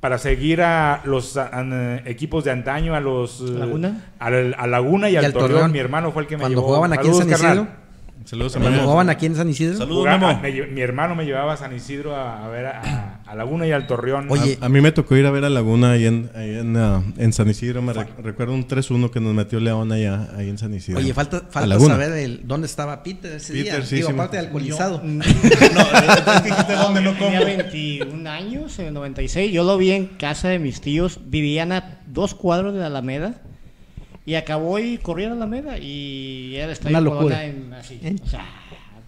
[0.04, 4.01] para seguir a los a- an- equipos de antaño, a los eh, ¿Laguna?
[4.20, 5.51] al- a Laguna y, Y al, al Torreón.
[5.51, 5.72] Torreón.
[5.72, 6.68] Mi hermano fue el que me Cuando llevó.
[6.68, 7.58] jugaban aquí en Saludos, San carnal.
[7.70, 7.84] Isidro.
[8.26, 9.78] Saludos a Cuando jugaban aquí en San Isidro.
[9.78, 13.36] Saludos, Jugaba- me mi hermano me llevaba a San Isidro a, a ver a, a
[13.36, 14.28] Laguna y al Torreón.
[14.30, 16.78] Oye, A, a mí me tocó ir a ver a Laguna ahí en, ahí en,
[16.78, 17.82] ah, en San Isidro.
[17.82, 21.00] Me re- recuerdo un 3-1 que nos metió León allá ahí en San Isidro.
[21.00, 21.96] Oye, falta, falta Laguna.
[21.96, 23.86] saber el- dónde estaba Peter ese Peter, día.
[23.86, 25.02] sí, Digo, sí, aparte de alcoholizado.
[25.04, 25.32] No, es
[26.42, 27.32] que dijiste dónde no como.
[27.32, 29.52] Tenía 21 años, en el 96.
[29.52, 31.20] Yo lo vi en casa de mis tíos.
[31.26, 33.42] Vivían a dos cuadros de la Alameda.
[34.26, 35.78] Y acabó y corría a la Alameda.
[35.80, 37.46] Y era el estadio Una locura.
[37.46, 38.00] En, así.
[38.04, 38.16] ¿Eh?
[38.24, 38.46] O sea,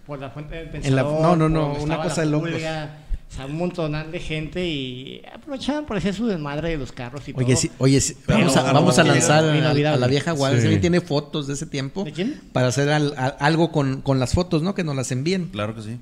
[0.06, 1.20] por la fuente del En la- pensador.
[1.22, 2.50] no, no, no, una cosa de locos.
[2.50, 2.90] pulga,
[3.28, 7.28] O sea, un montón de gente y aprovechaban por hacer su desmadre de los carros
[7.28, 7.56] y Oye, todo.
[7.56, 10.60] sí, oye sí, Pero vamos, a, no, vamos a lanzar no, a, la vieja Guardia.
[10.60, 10.66] Sí.
[10.66, 12.04] ¿Alguien tiene fotos de ese tiempo?
[12.04, 12.40] ¿De quién?
[12.52, 14.74] Para hacer al- a- algo con, con las fotos, ¿no?
[14.74, 15.46] Que nos las envíen.
[15.48, 15.98] Claro que sí.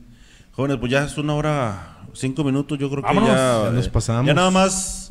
[0.52, 3.24] Jóvenes, pues ya es una hora, cinco minutos, yo creo que ya...
[3.64, 4.26] Ya nos eh, pasamos.
[4.26, 5.10] Ya nada más,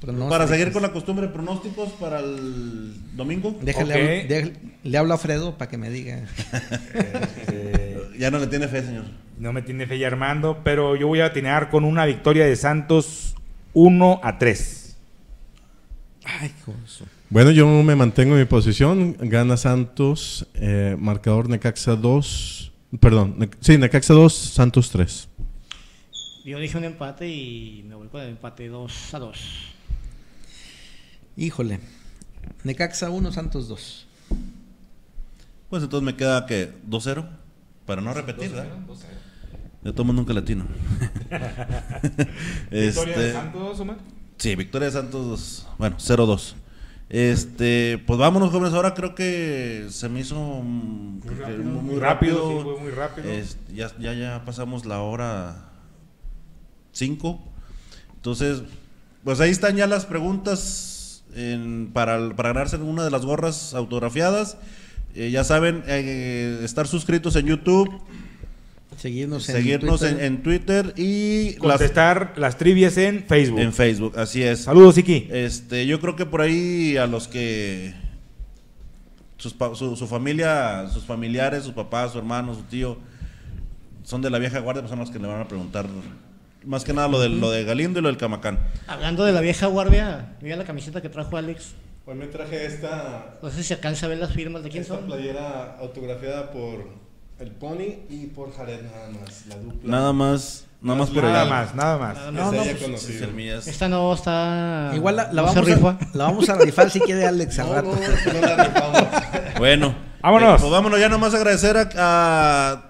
[0.00, 0.30] Pronósticos.
[0.30, 3.56] para seguir con la costumbre, pronósticos para el domingo.
[3.62, 4.00] Déjale, Ok.
[4.00, 6.24] hablo- déjale- le hablo a Fredo para que me diga.
[7.52, 7.89] Eh,
[8.20, 9.04] Ya no le tiene fe, señor.
[9.38, 12.54] no me tiene fe ya Armando, pero yo voy a atinar con una victoria de
[12.54, 13.34] Santos
[13.72, 14.96] 1 a 3.
[16.24, 16.52] Ay,
[16.86, 19.16] su- Bueno, yo me mantengo en mi posición.
[19.20, 20.46] Gana Santos.
[20.54, 22.72] eh, marcador Necaxa 2.
[23.00, 23.36] Perdón.
[23.38, 25.28] Ne- sí, Necaxa 2, Santos 3.
[26.44, 29.38] Yo dije un empate y me voy con el empate 2 a 2.
[31.38, 31.80] Híjole.
[32.64, 34.06] Necaxa 1, Santos 2.
[35.70, 37.24] Pues entonces me queda que 2-0,
[37.90, 38.68] para no repetir, ¿verdad?
[39.82, 40.64] De todo nunca latino.
[42.70, 43.96] ¿Victoria de este, Santos, Omar?
[44.36, 46.54] sí, victoria de Santos, bueno, 0-2.
[47.08, 48.74] Este, pues vámonos, jóvenes.
[48.74, 52.90] Ahora creo que se me hizo mm, que rápido, muy, muy rápido, sí, fue muy
[52.92, 53.28] rápido.
[53.28, 55.70] Este, ya, ya, ya pasamos la hora
[56.92, 57.40] 5.
[58.14, 58.62] Entonces,
[59.24, 64.58] pues ahí están ya las preguntas en- para, para ganarse una de las gorras autografiadas.
[65.14, 67.90] Eh, ya saben, eh, estar suscritos en YouTube,
[68.96, 70.18] Seguirnos en seguirnos Twitter.
[70.18, 73.58] en, en Twitter y las, Contestar las trivias en Facebook.
[73.60, 74.18] en Facebook.
[74.18, 74.64] Así es.
[74.64, 75.28] Saludos, Iki.
[75.30, 77.94] Este, yo creo que por ahí a los que
[79.38, 82.98] sus su, su familia, sus familiares, su papá, su hermano, su tío,
[84.02, 85.86] son de la vieja guardia, pues son los que le van a preguntar
[86.66, 88.58] más que nada lo de, lo de Galindo y lo del Camacán.
[88.86, 91.72] Hablando de la vieja guardia, mira la camiseta que trajo Alex.
[92.04, 95.06] Pues me traje esta, No sé si alcanza a ver las firmas de quién son.
[95.06, 96.86] playera autografiada por
[97.38, 99.46] el Pony y por Jared nada más.
[99.46, 99.90] La dupla.
[99.90, 102.14] Nada más, nada más por Nada más, nada más.
[102.16, 102.52] Nada más.
[102.52, 102.94] No,
[103.32, 103.66] pues.
[103.68, 104.90] Esta no está.
[104.94, 105.88] Igual la, la no se vamos rifa.
[105.90, 107.96] a, la vamos a rifar si quiere Alex al No, rato.
[108.32, 109.02] no, la rifamos.
[109.58, 110.54] Bueno, Vámonos.
[110.54, 112.89] eh, pues vámonos ya nomás agradecer a, a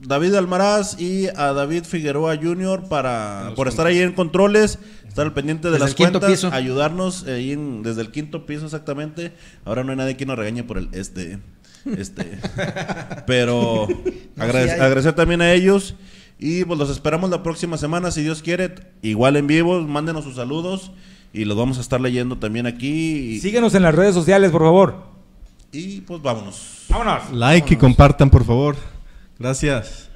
[0.00, 2.84] David Almaraz y a David Figueroa Jr.
[2.88, 4.78] para por estar ahí en controles,
[5.08, 6.50] estar al pendiente de Desde las cuentas, piso.
[6.52, 9.32] ayudarnos eh, ahí en- desde el quinto piso exactamente.
[9.64, 11.38] Ahora no hay nadie que nos regañe por el este
[11.96, 12.38] este
[13.26, 13.86] pero
[14.36, 14.80] No, agrade- sí hay.
[14.80, 15.94] agradecer también a ellos
[16.38, 20.36] y pues los esperamos la próxima semana si Dios quiere, igual en vivo, mándenos sus
[20.36, 20.92] saludos
[21.32, 24.62] y los vamos a estar leyendo también aquí y, Síguenos en las redes sociales, por
[24.62, 25.02] favor.
[25.72, 26.84] y pues vámonos.
[26.88, 27.32] Vámonos.
[27.32, 28.76] Like y compartan, por favor.
[29.38, 30.07] Gracias.